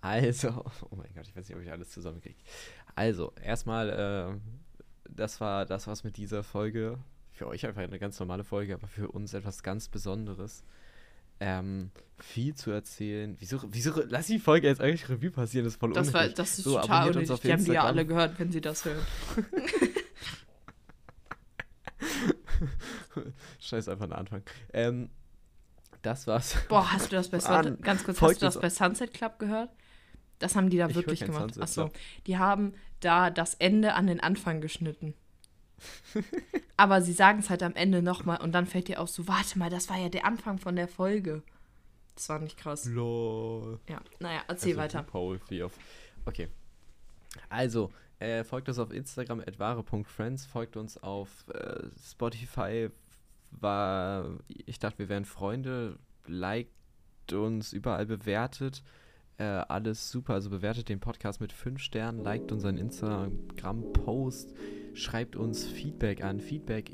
[0.00, 0.48] Also,
[0.90, 2.38] oh mein Gott, ich weiß nicht, ob ich alles zusammenkriege.
[2.94, 4.38] Also, erstmal, äh,
[5.08, 6.98] das war das war's mit dieser Folge.
[7.32, 10.64] Für euch einfach eine ganz normale Folge, aber für uns etwas ganz Besonderes.
[11.42, 13.34] Ähm, viel zu erzählen.
[13.38, 15.64] Wieso, wieso lass die Folge jetzt eigentlich Revue passieren?
[15.64, 16.36] Das ist voll Das, war, unnötig.
[16.36, 17.30] das ist So, total uns unnötig.
[17.32, 19.00] auf Die haben die ja alle gehört, wenn sie das hören.
[23.60, 24.42] Scheiß einfach den Anfang.
[24.74, 25.08] Ähm,
[26.02, 26.56] das war's.
[26.68, 29.38] Boah, hast du das bei Sunset, ganz kurz, folgt hast du das bei Sunset Club
[29.38, 29.70] gehört?
[30.38, 31.54] Das haben die da Ich wirklich gemacht.
[31.54, 31.98] Sunset Achso, Club.
[32.26, 35.14] die haben da das Ende an den Anfang geschnitten.
[36.76, 39.58] Aber sie sagen es halt am Ende nochmal und dann fällt dir auch so, warte
[39.58, 41.42] mal, das war ja der Anfang von der Folge.
[42.14, 42.84] Das war nicht krass.
[42.84, 43.80] Lol.
[43.88, 45.02] Ja, naja, erzähl Also, weiter.
[45.02, 45.72] Paul, auf.
[46.26, 46.48] Okay.
[47.48, 52.90] Also, äh, folgt uns auf Instagram @ware.friends, folgt uns auf äh, Spotify.
[53.50, 55.98] War, ich dachte, wir wären Freunde.
[56.26, 56.70] Liked
[57.32, 58.82] uns, überall bewertet.
[59.38, 60.34] Äh, alles super.
[60.34, 64.54] Also bewertet den Podcast mit 5 Sternen, liked unseren Instagram-Post,
[64.94, 66.90] schreibt uns Feedback an, feedback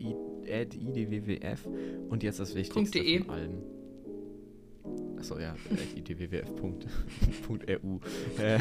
[0.48, 1.66] at idwwf.
[2.08, 3.18] Und jetzt das Wichtigste .de.
[3.18, 3.62] von allem.
[5.18, 6.78] Achso, ja, at idwwf.ru.
[8.38, 8.58] Äh,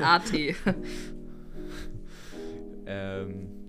[0.00, 0.32] AT.
[2.86, 3.63] Ähm,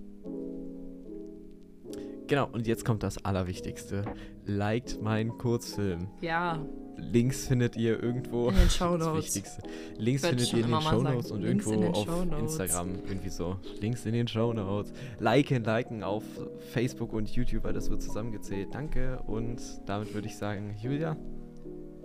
[2.26, 4.04] genau, und jetzt kommt das Allerwichtigste.
[4.44, 6.08] Liked meinen Kurzfilm.
[6.20, 6.64] Ja,
[6.98, 8.48] Links findet ihr irgendwo.
[8.48, 9.24] in den Das Shownotes.
[9.24, 9.62] Wichtigste.
[9.98, 10.80] Links findet ihr in den.
[10.80, 12.40] Shownotes und Links in irgendwo den auf.
[12.40, 12.88] Instagram.
[13.06, 13.56] Irgendwie so.
[13.80, 14.92] Links in den Shownotes.
[15.20, 16.24] Liken, liken auf
[16.72, 18.68] Facebook und YouTube, weil das wird zusammengezählt.
[18.72, 19.20] Danke.
[19.26, 21.16] Und damit würde ich sagen, Julia,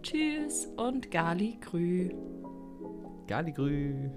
[0.01, 2.09] Tschüss und Gali Grü.
[3.27, 4.09] Galigrü.